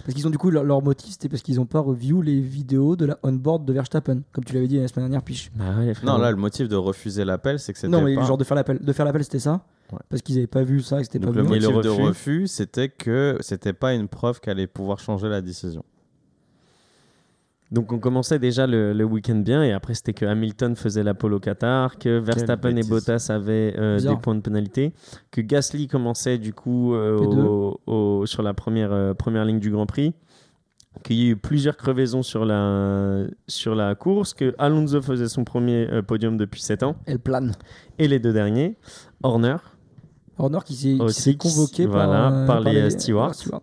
[0.03, 2.39] Parce qu'ils ont du coup leur, leur motif, c'était parce qu'ils ont pas review les
[2.39, 5.51] vidéos de la on-board de Verstappen, comme tu l'avais dit la semaine dernière, Piche.
[5.55, 8.21] Bah ouais, Non, là, le motif de refuser l'appel, c'est que c'était Non, mais pas...
[8.21, 9.61] le genre de faire l'appel, de faire l'appel, c'était ça.
[9.91, 9.99] Ouais.
[10.09, 11.55] Parce qu'ils avaient pas vu ça, que c'était pas le vu.
[11.55, 14.99] Et le motif de refus refus, c'était que c'était pas une preuve qu'elle allait pouvoir
[14.99, 15.83] changer la décision.
[17.71, 21.13] Donc on commençait déjà le, le week-end bien et après c'était que Hamilton faisait la
[21.13, 22.81] pole au Qatar, que Verstappen et.
[22.83, 24.91] Bottas avaient euh, des points de pénalité,
[25.29, 27.39] que Gasly commençait du coup euh, P2.
[27.45, 30.15] au- au- sur la première, euh, première ligne du Grand Prix,
[31.03, 35.43] qu'il y a eu plusieurs crevaisons sur la, sur la course, que Alonso faisait son
[35.43, 37.51] premier podium depuis 7 ans Elle plane.
[37.99, 38.77] et les deux derniers,
[39.21, 39.57] Horner,
[40.39, 40.73] Horner qui
[41.11, 43.35] s'est convoqué voilà, par, par les, stewards.
[43.45, 43.59] ouais.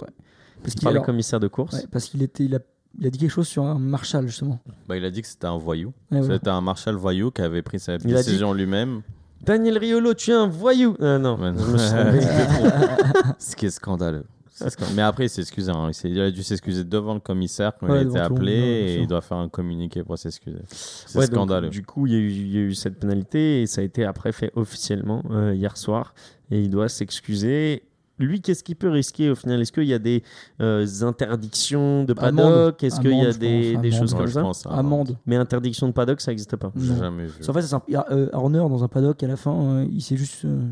[0.63, 1.75] Parce qu'il par les commissaires de course.
[1.75, 2.61] ouais, parce qu'il était, il a,
[2.99, 4.59] il a dit quelque chose sur un Marshall justement.
[4.88, 5.92] Bah, il a dit que c'était un voyou.
[6.11, 6.26] Ouais, ouais.
[6.34, 9.03] C'était un Marshal voyou qui avait pris sa Il a dit- décision lui-même.
[9.44, 12.20] Daniel Riolo, tu es un voyou Euh, Non, trompé.
[13.38, 14.24] Ce qui est scandaleux.
[14.51, 14.97] C'est scandaleux.
[14.97, 15.70] Mais après, il s'est excusé.
[15.70, 15.90] hein.
[16.05, 19.01] Il, a dû s'excuser devant le commissaire quand Ouais, il a été monde, appelé et
[19.01, 20.57] il doit faire un communiqué pour s'excuser.
[20.70, 21.68] C'est Ouais, donc, scandaleux.
[21.68, 23.84] du coup, il y, a eu, il y a eu cette pénalité et ça a
[23.84, 26.14] été après fait officiellement euh, hier soir.
[26.51, 27.82] Et il doit s'excuser.
[28.19, 29.61] Lui, qu'est-ce qu'il peut risquer au final?
[29.61, 30.23] Est-ce qu'il y a des
[30.61, 32.83] euh, interdictions de paddock?
[32.83, 33.93] Est-ce qu'il y a des, pense, des amende.
[33.93, 35.17] choses comme je ça pense Amende.
[35.27, 36.73] Mais interdiction de paddock, ça n'existe pas.
[36.77, 37.33] J'ai jamais vu.
[37.47, 37.85] En fait, c'est simple.
[37.89, 40.45] Il y a, euh, Horner dans un paddock à la fin, euh, il s'est juste.
[40.45, 40.62] euh,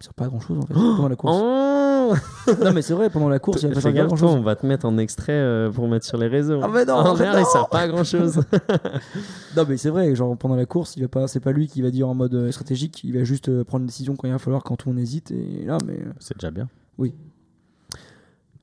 [0.00, 1.36] il sert pas à grand chose en fait pendant la course.
[1.38, 1.79] Oh
[2.64, 4.22] non, mais c'est vrai, pendant la course, il a pas chose.
[4.22, 6.60] on va te mettre en extrait euh, pour mettre sur les réseaux.
[6.62, 7.38] Ah, mais non, Horner, non.
[7.38, 8.40] il sert pas à grand chose.
[9.56, 11.82] Non, mais c'est vrai, genre pendant la course, il va pas, c'est pas lui qui
[11.82, 14.32] va dire en mode euh, stratégique, il va juste euh, prendre une décision quand il
[14.32, 15.30] va falloir, quand on hésite.
[15.30, 15.98] Et là, mais.
[16.18, 16.68] C'est déjà bien.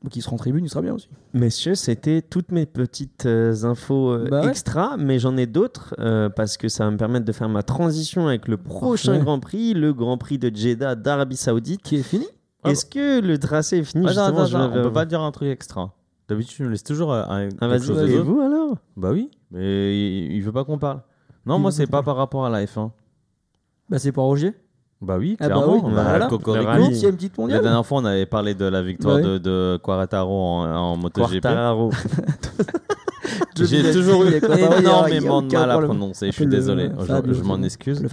[0.04, 1.10] Donc il sera en tribune, il sera bien aussi.
[1.34, 4.50] Messieurs, c'était toutes mes petites euh, infos euh, Bah ouais.
[4.50, 7.64] extra, mais j'en ai d'autres euh, parce que ça va me permettre de faire ma
[7.64, 9.18] transition avec le prochain.
[9.20, 11.82] Grand Prix, le Grand Prix de Jeddah d'Arabie Saoudite.
[11.82, 12.28] Qui est fini
[12.70, 15.06] Est-ce que le tracé est fini Attends, justement, attends, je attends, vais on peut pas
[15.06, 15.94] dire un truc extra.
[16.30, 18.76] D'habitude, tu nous laisses toujours euh, un, Ah, quelque vas-y, chose de et vous alors?
[18.98, 21.02] Bah oui, mais il, il veut pas qu'on parle.
[21.46, 22.92] Non, Il moi, c'est pas par rapport à la F1.
[23.90, 24.54] Bah, c'est pour Roger.
[25.00, 25.74] Bah oui, Ah bah clairement.
[25.76, 26.26] oui, Bah, voilà.
[26.28, 26.64] Cocorico.
[26.64, 26.90] Le rallye.
[26.90, 29.22] 8ème titre La dernière fois, on avait parlé de la victoire Ouais.
[29.24, 31.42] de, de Quarataro en, en MotoGP.
[31.42, 31.92] Quartararo.
[33.56, 36.28] J'ai toujours eu a a- a énormément de mal à prononcer.
[36.28, 36.90] Je suis désolé.
[37.00, 38.04] Je, je m'en excuse.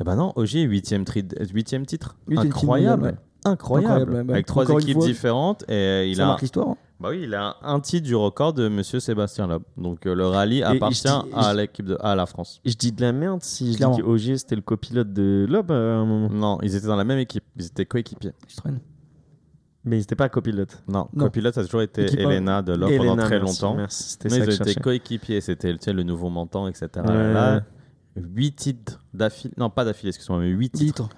[0.00, 1.34] Et bah non, Ogier, 8ème titre.
[1.52, 3.16] Huitième titre Incroyable.
[3.44, 4.24] Incroyable.
[4.24, 5.64] Bah, Avec trois équipes fois, différentes.
[5.68, 6.68] Et il Ça a, marque l'histoire.
[6.68, 6.76] hein.
[7.00, 9.62] bah oui, il a un titre du record de monsieur Sébastien Loeb.
[9.76, 12.60] Donc euh, le rallye appartient je dis- à je- l'équipe de à la France.
[12.64, 13.96] Je dis de la merde si je Clairement.
[13.96, 16.28] dis qu'Ogier c'était le copilote de Loeb à un moment.
[16.30, 17.44] Non, ils étaient dans la même équipe.
[17.56, 18.32] Ils étaient coéquipiers.
[18.46, 18.78] Citroën.
[19.84, 20.80] Mais c'était pas copilote.
[20.86, 21.24] Non, Non.
[21.24, 22.02] copilote, ça a toujours été.
[22.20, 23.74] Elena de Loeb pendant très merci, longtemps.
[23.76, 25.40] Merci, c'était Mais ça ils je étaient coéquipiers.
[25.40, 26.88] C'était tu sais, le nouveau menton, etc.
[27.04, 27.32] Ouais.
[27.32, 27.62] Là,
[28.14, 29.54] 8 titres d'affilée.
[29.56, 31.08] Non, pas d'affilée, excuse-moi, mais 8 titres.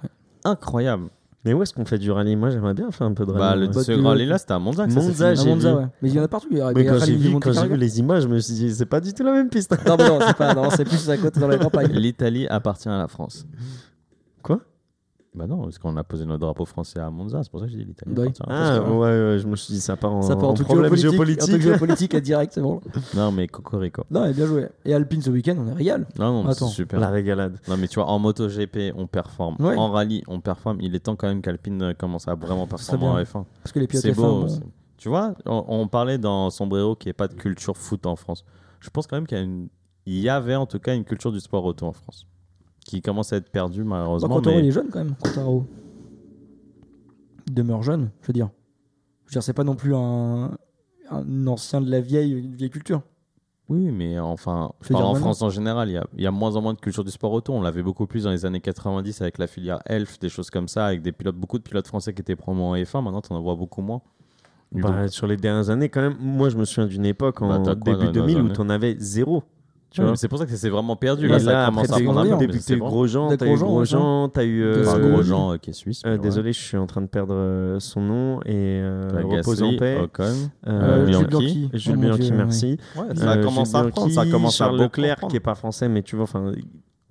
[0.45, 1.09] Incroyable.
[1.45, 2.37] Mais où est-ce qu'on fait du rallye?
[2.37, 3.61] Moi j'aimerais bien faire un peu de Bah, rallye.
[3.63, 3.75] le, moi.
[3.77, 4.87] Bah, ce rallye-là, c'était à Monza.
[4.87, 5.67] Monza, j'ai vu.
[5.67, 5.85] ouais.
[6.01, 6.49] Mais il y en a partout.
[6.51, 9.01] Il y a, quand j'ai quand vu les images, je me suis dit c'est pas
[9.01, 9.71] du tout la même piste.
[9.87, 10.55] Non, mais non, c'est pas.
[10.55, 11.91] Non, c'est plus à côté dans la campagne.
[11.93, 13.47] L'Italie appartient à la France.
[14.43, 14.61] Quoi?
[15.35, 17.73] Bah non, parce qu'on a posé notre drapeau français à Monza, c'est pour ça que
[17.73, 18.33] j'ai dit l'Italie Bah oui.
[18.47, 20.69] Ah ouais, ouais, je me suis dit ça part en, Ça part en en truc
[20.69, 21.43] problème géopolitique.
[21.43, 21.61] En géopolitique.
[21.63, 22.81] géopolitique à direct, c'est bon.
[23.17, 24.05] Non, mais Cocorico.
[24.13, 24.69] Non, mais bien joué.
[24.85, 26.07] Et Alpine ce week-end, on est régal.
[26.19, 26.69] Non, non, c'est Attends.
[26.69, 27.01] super.
[27.01, 27.59] La régalade.
[27.69, 29.57] Non, mais tu vois, en MotoGP, on performe.
[29.59, 29.77] Ouais.
[29.77, 30.79] En rallye, on performe.
[30.81, 33.23] Il est temps quand même qu'Alpine euh, commence à vraiment performer en bien.
[33.25, 33.45] F1.
[33.65, 34.45] Parce que les pilotes C'est F1, beau.
[34.47, 34.61] bon,
[34.99, 38.15] Tu vois, on, on parlait dans Sombrero qu'il n'y ait pas de culture foot en
[38.15, 38.45] France.
[38.79, 39.69] Je pense quand même qu'il y, a une-
[40.07, 42.27] il y avait en tout cas une culture du sport auto en France
[42.85, 44.41] qui commence à être perdue Bah, malheureusement.
[44.41, 45.67] Il mais est jeune quand même, Quartaro.
[47.47, 48.51] Il demeure jeune, je veux dire.
[49.27, 50.57] Je veux dire, c'est pas non plus un,
[51.11, 53.03] un ancien de la vieille, une vieille culture.
[53.71, 56.31] Oui, mais enfin, je parle en France en général, il y, a, il y a
[56.31, 57.55] moins en moins de culture du sport auto.
[57.55, 60.69] On l'avait beaucoup plus dans les années 90 avec la filière Elf, des choses comme
[60.69, 63.03] ça, avec des pilotes, beaucoup de pilotes français qui étaient promo en F1.
[63.03, 64.03] Maintenant, tu en vois beaucoup moins.
[64.73, 67.49] Bah, donc- sur les dernières années, quand même, moi je me souviens d'une époque en
[67.49, 69.43] Bah, quoi début dans les 2000 où tu en avais zéro.
[69.95, 71.29] Tu Ouais, vois c'est pour ça que c'est vraiment perdu.
[71.29, 72.01] Là, là, ça après, commence à t'as
[72.75, 72.79] eu.
[72.79, 74.65] Grosjean, T'as eu Grosjean, Grosjean, t'as eu.
[74.65, 76.03] Euh, Grosjean euh, qui est suisse.
[76.05, 79.77] euh, désolé, je suis en train de perdre euh, son nom et euh, repose en
[79.77, 79.99] paix.
[80.19, 81.71] Euh, Euh, Bianchi.
[81.75, 82.77] Jules Bianchi, merci.
[82.97, 84.11] Euh, ça commence à prendre.
[84.11, 86.51] Ça commence Charles à beaucoup Leclerc, qui est pas français, mais tu vois, enfin,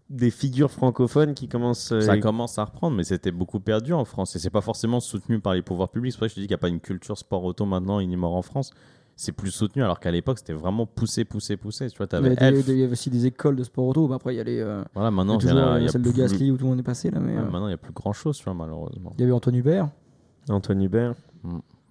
[0.09, 1.93] des figures francophones qui commencent.
[1.93, 4.35] euh, Ça commence à reprendre, mais c'était beaucoup perdu en France.
[4.35, 6.11] Et c'est pas forcément soutenu par les pouvoirs publics.
[6.11, 7.65] C'est pour ça que je te dis qu'il n'y a pas une culture sport auto
[7.65, 8.71] maintenant, mort en France.
[9.15, 11.87] C'est plus soutenu, alors qu'à l'époque, c'était vraiment poussé, poussé, poussé.
[11.89, 12.65] Tu vois, Il y, avait t'avais des- Elf.
[12.65, 14.07] des- il y avait aussi des écoles de sport auto.
[14.07, 14.59] Bah, après, il y a les.
[14.59, 16.49] euh, Voilà, il y maintenant, a il y a- il y a celle de Gasly
[16.51, 17.11] où tout le monde est passé.
[17.11, 19.11] Là, mais, Ouais, euh, Maintenant, il n'y a plus grand chose, tu vois, malheureusement.
[19.15, 19.89] il y avait Antoine Hubert.
[20.49, 21.13] Antoine Hubert.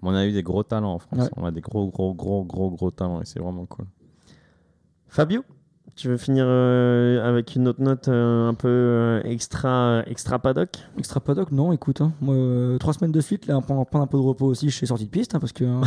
[0.03, 1.21] On a eu des gros talents en France.
[1.21, 1.31] Ouais.
[1.37, 3.87] On a des gros, gros, gros, gros, gros talents et c'est vraiment cool.
[5.07, 5.45] Fabio,
[5.95, 10.71] tu veux finir euh, avec une autre note euh, un peu euh, extra, extra paddock?
[10.99, 12.35] Extra paddock, non, écoute, hein, moi,
[12.79, 15.05] trois semaines de suite, là, pendant prendre un peu de repos aussi, je suis sorti
[15.05, 15.83] de piste, hein, parce que hein,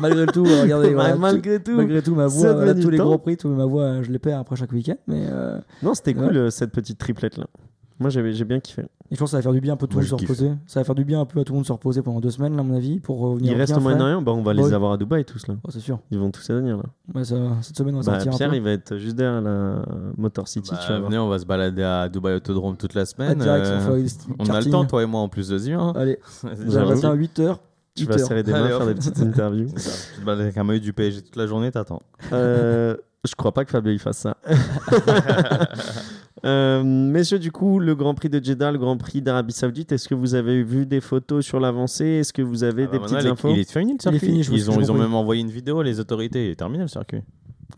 [0.00, 1.76] malgré, tout, regardez, voilà, Malgré tout.
[1.76, 3.04] malgré tout, ma voix, voilà, tous les temps.
[3.06, 5.26] gros prix, tout, ma voix, je les perds après chaque week-end, mais
[5.82, 7.46] Non, c'était cool cette petite triplette là.
[8.00, 8.82] Moi, j'ai bien kiffé.
[9.10, 10.14] Et je pense que ça va faire du bien un peu tout le monde se
[10.14, 10.50] reposer.
[10.66, 12.30] Ça va faire du bien un peu à tout le monde se reposer pendant deux
[12.30, 13.52] semaines, là, à mon avis, pour revenir.
[13.52, 13.82] Il reste au frais.
[13.82, 15.54] Moyen-Orient bah, On va les avoir à Dubaï tous là.
[15.62, 16.00] Oh, c'est sûr.
[16.10, 16.84] Ils vont tous à venir là.
[17.14, 18.56] Ouais, ça, cette semaine, on va Bah, sortir Pierre, un peu.
[18.56, 19.84] il va être juste derrière la
[20.16, 20.70] Motor City.
[20.72, 23.38] Bah, tu vas venez, on va se balader à Dubaï Autodrome toute la Ah, semaine.
[23.38, 24.06] direct, euh,
[24.38, 25.92] on, a le temps, toi et moi, en plus de Zion.
[25.92, 26.18] Allez,
[26.68, 26.94] J'avoue.
[26.94, 27.56] matin 8h.
[27.94, 29.68] Tu vas serrer des mains, faire des petites interviews.
[29.68, 32.02] Tu te balades avec un maillot du PSG toute la journée, t'attends.
[32.32, 34.36] Euh, je crois pas que Fabio fasse ça.
[36.44, 40.08] Euh, messieurs, du coup, le Grand Prix de Jeddah, le Grand Prix d'Arabie Saoudite, est-ce
[40.08, 42.04] que vous avez vu des photos sur l'avancée?
[42.04, 43.48] Est-ce que vous avez Ah des bah petites il infos?
[43.50, 44.18] Il est fini le circuit.
[44.20, 45.00] fini, ils ont, ils ont compris.
[45.08, 46.44] même envoyé une vidéo, les autorités.
[46.46, 47.22] Il est terminé le circuit.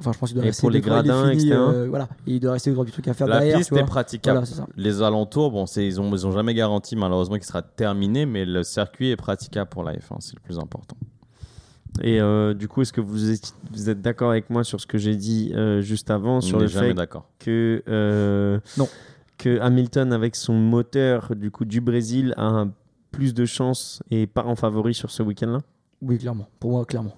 [0.01, 2.09] Enfin, je pense qu'il doit Et rester pour les gradins, fini, euh, voilà.
[2.26, 3.59] Et il doit rester trois petits trucs à faire La derrière.
[3.59, 4.42] piste tu est praticable.
[4.44, 4.66] Voilà.
[4.76, 8.64] Les alentours, bon, ils ont, ils ont jamais garanti malheureusement qu'il sera terminé, mais le
[8.64, 10.97] circuit est praticable pour la F1, c'est le plus important.
[12.03, 14.86] Et euh, du coup, est-ce que vous êtes, vous êtes d'accord avec moi sur ce
[14.86, 17.28] que j'ai dit euh, juste avant, sur le fait d'accord.
[17.38, 18.88] que, euh, Non.
[19.38, 22.72] que Hamilton, avec son moteur du, coup, du Brésil, a un-
[23.12, 25.61] plus de chances et part en favori sur ce week-end-là?
[26.03, 26.47] Oui, clairement.
[26.61, 27.16] Pour moi, clairement.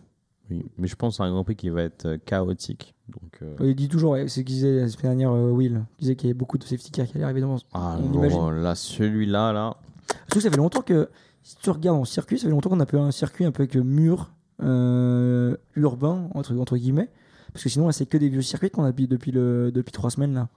[0.50, 2.94] Oui, mais je pense à un Grand Prix qui va être euh, chaotique.
[3.08, 5.84] Donc, euh, Il dit toujours, ouais, c'est ce qu'il disait la semaine dernière, euh, Will.
[5.98, 7.56] Il disait qu'il y avait beaucoup de safety cars qui allaient arriver devant.
[7.74, 8.62] ah, on non, imagine.
[8.62, 9.76] là, celui-là, là,
[10.08, 11.08] Surtout que ça fait longtemps que,
[11.42, 13.74] si tu regardes en circuit, ça fait longtemps qu'on a un circuit un peu avec
[13.76, 14.30] mur
[14.62, 17.08] euh, urbain, entre, entre guillemets.
[17.52, 19.92] Parce que sinon, là, c'est que des vieux circuits qu'on a depuis, depuis, le, depuis
[19.92, 20.34] trois semaines.
[20.34, 20.48] là.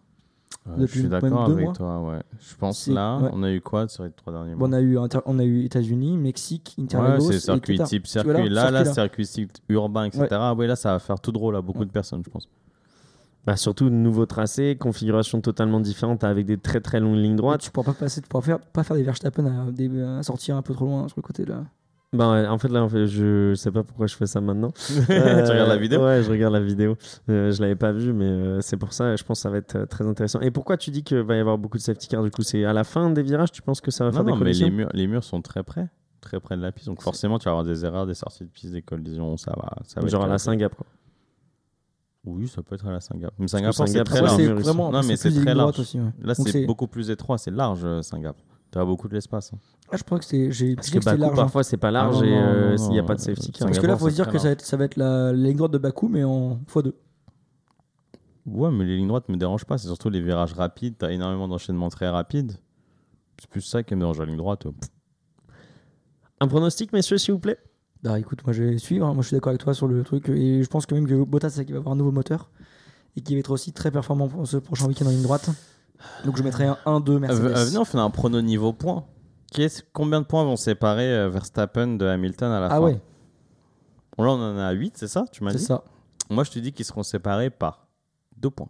[0.67, 1.73] euh, Depuis je suis d'accord avec mois.
[1.73, 2.01] toi.
[2.01, 2.21] Ouais.
[2.39, 3.29] Je pense C'est- là, ouais.
[3.33, 5.39] on a eu quoi sur les trois derniers Bon, mois on a eu, Inter- on
[5.39, 7.29] a eu États-Unis, Mexique, Ouais, Interlagos.
[7.31, 7.87] c'est et circuit Qatar.
[7.87, 8.49] type vois, circuit.
[8.49, 8.93] Là, là, circuit, là.
[8.93, 10.27] circuit type urbain, etc.
[10.57, 12.47] Oui, là, ça va faire tout drôle à beaucoup de personnes, je pense.
[13.45, 17.61] bah, Surtout, nouveau tracé, configuration totalement différente avec des très très longues lignes droites.
[17.61, 20.57] Tu pourras pas passer, tu pourras faire, pas faire des Verstappen à, des, à sortir
[20.57, 21.63] un peu trop loin sur le côté là.
[22.13, 24.71] Ouais, en fait là en fait, je sais pas pourquoi je fais ça maintenant.
[24.75, 26.03] tu regardes la vidéo?
[26.03, 26.97] Ouais, je regarde la vidéo.
[27.29, 29.15] Euh, je l'avais pas vue, mais euh, c'est pour ça.
[29.15, 30.41] Je pense que ça va être euh, très intéressant.
[30.41, 32.41] Et pourquoi tu dis qu'il va y avoir beaucoup de safety cars du coup?
[32.41, 34.33] C'est à la fin des virages, tu penses que ça va Non, faire non, des
[34.39, 34.67] mais collisions?
[34.67, 35.87] les murs, les murs sont très près,
[36.19, 36.87] très près de la piste.
[36.87, 39.37] Donc forcément, tu vas avoir des erreurs, des sorties de piste, des collisions.
[39.37, 40.37] Ça va, ça va Genre à la
[40.67, 40.85] quoi.
[42.23, 43.33] Oui, ça peut être à la Saint-Gap.
[43.39, 44.41] Mais Saint-Gap, c'est très large.
[44.41, 44.91] vraiment.
[44.91, 45.79] Non, mais c'est très large.
[45.79, 45.99] aussi.
[45.99, 46.11] ouais.
[46.21, 47.37] Là, c'est beaucoup plus étroit.
[47.37, 48.35] C'est large, euh, Saint-Gap.
[48.71, 49.51] Tu as beaucoup de l'espace.
[49.53, 49.57] hein.
[49.91, 50.51] Ah, je crois que c'est.
[50.51, 51.33] J'ai Parce que que Bakou large.
[51.33, 51.43] hein.
[51.43, 53.67] parfois c'est pas large Ah non, et euh, s'il n'y a pas de safety car.
[53.67, 55.33] Parce que là, Singapour, faut se dire que ça va, être, ça va être la,
[55.33, 56.93] ligne droite de Bakou, mais en x2.
[58.45, 59.77] Ouais, mais les lignes droites me dérangent pas.
[59.77, 60.95] C'est surtout les virages rapides.
[60.97, 62.53] Tu as énormément d'enchaînements très rapides.
[63.39, 64.19] C'est plus ça qui me dérange.
[64.19, 64.89] La ligne droite, pff,
[66.39, 67.57] Un pronostic, messieurs, s'il vous plaît?
[68.03, 69.05] Bah écoute, moi je vais suivre.
[69.05, 69.13] hein.
[69.13, 70.27] Moi je suis d'accord avec toi sur le truc.
[70.29, 72.49] Et je pense quand même que Bottas, c'est qu'il va avoir un nouveau moteur.
[73.15, 75.49] Et qui va être aussi très performant pour ce prochain week-end en ligne droite.
[76.25, 77.45] Donc je mettrai un 1-2 Mercedes.
[77.55, 79.05] Euh, venez, on fait un prono niveau points.
[79.53, 83.01] Qu'est-ce- combien de points vont séparer euh, Verstappen de Hamilton à la fin ah ouais,
[84.17, 85.83] Bon, Là, on en a 8, c'est ça Tu m'as c'est dit ça.
[86.29, 87.87] Moi, je te dis qu'ils seront séparés par
[88.37, 88.69] 2 points.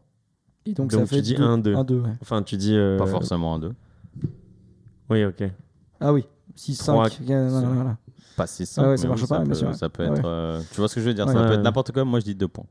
[0.66, 1.76] Et donc, Donc ça tu fait dis deux- 1-2.
[1.76, 2.10] 1-2, ouais.
[2.22, 2.76] Enfin, tu dis.
[2.76, 3.74] euh, Pas forcément un 2.
[5.10, 5.44] Oui, ok.
[6.00, 6.26] Ah oui,
[6.56, 6.84] 6-5.
[6.86, 7.98] Trois- voilà, voilà.
[8.38, 9.76] Pas 6 Ah ouais, ça marche pas, ça bien peut, sûr.
[9.76, 10.16] ça peut Ah être.
[10.16, 10.22] ouais.
[10.26, 11.34] euh, tu vois ce que je veux dire Ouais.
[11.34, 12.06] Ça peut être n'importe quoi.
[12.06, 12.66] Moi, je dis 2 points.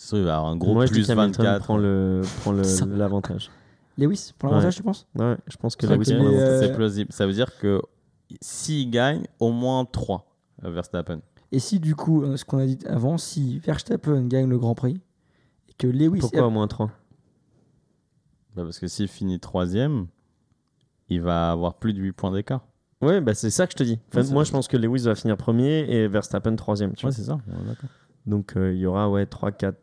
[0.00, 1.62] C'est sûr, il va avoir un gros Moi, je dis plus qu'Hamilton 24.
[1.62, 3.50] prend le prend le- l'avantage.
[3.98, 5.06] Lewis, pour l'avantage, tu penses?
[5.14, 6.54] Ouais, je pense que C'est Lewis vrai prend qu'il est, l'avantage.
[6.54, 7.12] euh, C'est plausible.
[7.12, 7.82] Ça veut dire que
[8.40, 10.26] s'il gagne, au moins 3
[10.62, 11.20] Verstappen.
[11.52, 14.74] Et si du coup, euh, ce qu'on a dit avant, si Verstappen gagne le Grand
[14.74, 15.02] Prix
[15.68, 16.20] et que Lewis.
[16.20, 16.90] Pourquoi au moins 3
[18.56, 19.66] Bah, parce que s'il finit 3
[21.10, 22.62] il va avoir plus de 8 points d'écart.
[23.02, 23.98] Ouais, bah c'est ça que je te dis.
[24.08, 24.46] Enfin, Ouais, c'est moi, vrai.
[24.46, 26.94] je pense que Lewis va finir premier et Verstappen troisième.
[26.94, 27.16] Tu Ouais, vois.
[27.16, 27.34] c'est ça.
[27.34, 27.90] Ouais, d'accord.
[28.26, 29.76] Donc euh, il y aura ouais 3 4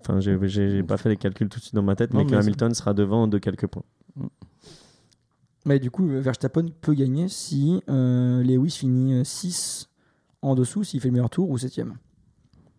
[0.00, 2.34] Enfin, j'ai pas fait les calculs tout de suite dans ma tête, Non, mais que
[2.34, 3.84] Hamilton sera devant de quelques points.
[5.64, 9.88] Mais du coup, Verstappen peut gagner si euh, Lewis finit 6
[10.42, 11.80] en dessous, s'il fait le meilleur tour ou 7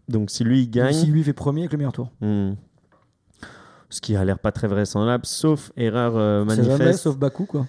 [0.08, 2.12] Donc si lui il gagne, Si lui fait premier avec le meilleur tour.
[2.22, 2.54] hmm,
[3.90, 7.46] ce qui a l'air pas très vraisemblable, sauf erreur euh, C'est jamais, manifeste, sauf Bakou,
[7.46, 7.68] quoi.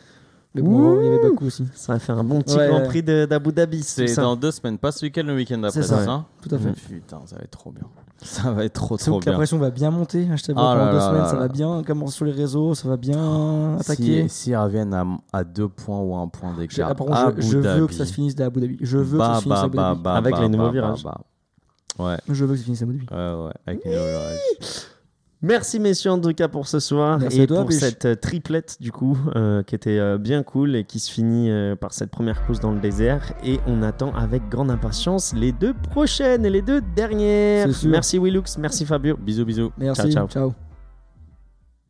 [0.54, 1.66] Mais bon, il y avait Bakou aussi.
[1.74, 2.84] ça va faire un bon petit Ouais, Grand.
[2.86, 3.82] Prix de- d'Abu Dhabi.
[3.82, 6.04] C'est dans deux semaines, pas ce week-end, le week-end d'après, C'est ça.
[6.04, 6.72] ça, Tout à fait.
[6.72, 7.84] Putain, ça va être trop bien.
[8.20, 9.38] Ça va être trop, trop que la bien.
[9.38, 10.26] pression va bien monter.
[10.34, 11.40] Je t'avoue, Ah pendant là deux là semaines, là ça là.
[11.42, 14.26] va bien commencer sur les réseaux, ça va bien attaquer.
[14.26, 17.86] Si, s'ils reviennent à, à deux points ou un point d'écart, ah, je, je veux
[17.86, 18.76] que ça se finisse à Abu Dhabi.
[18.80, 20.00] Je veux que ça se finisse à Abu Dhabi.
[20.02, 21.04] bah, Avec bah, les nouveaux bah, virages.
[21.04, 21.20] bah,
[21.96, 22.04] bah.
[22.06, 23.06] Ouais, Je veux que ça finisse à Abu Dhabi.
[23.08, 24.38] ouais, ouais, avec les nouveaux virages.
[25.40, 27.78] Merci messieurs en tout cas pour ce soir Merci et toi, pour Biche.
[27.78, 31.48] cette euh, triplette du coup euh, qui était euh, bien cool et qui se finit
[31.48, 35.52] euh, par cette première course dans le désert et on attend avec grande impatience les
[35.52, 37.68] deux prochaines et les deux dernières.
[37.84, 39.16] Merci Willux, merci Fabio.
[39.16, 39.70] Bisous, bisous.
[39.78, 40.10] Merci.
[40.12, 40.26] ciao.
[40.26, 40.67] ciao.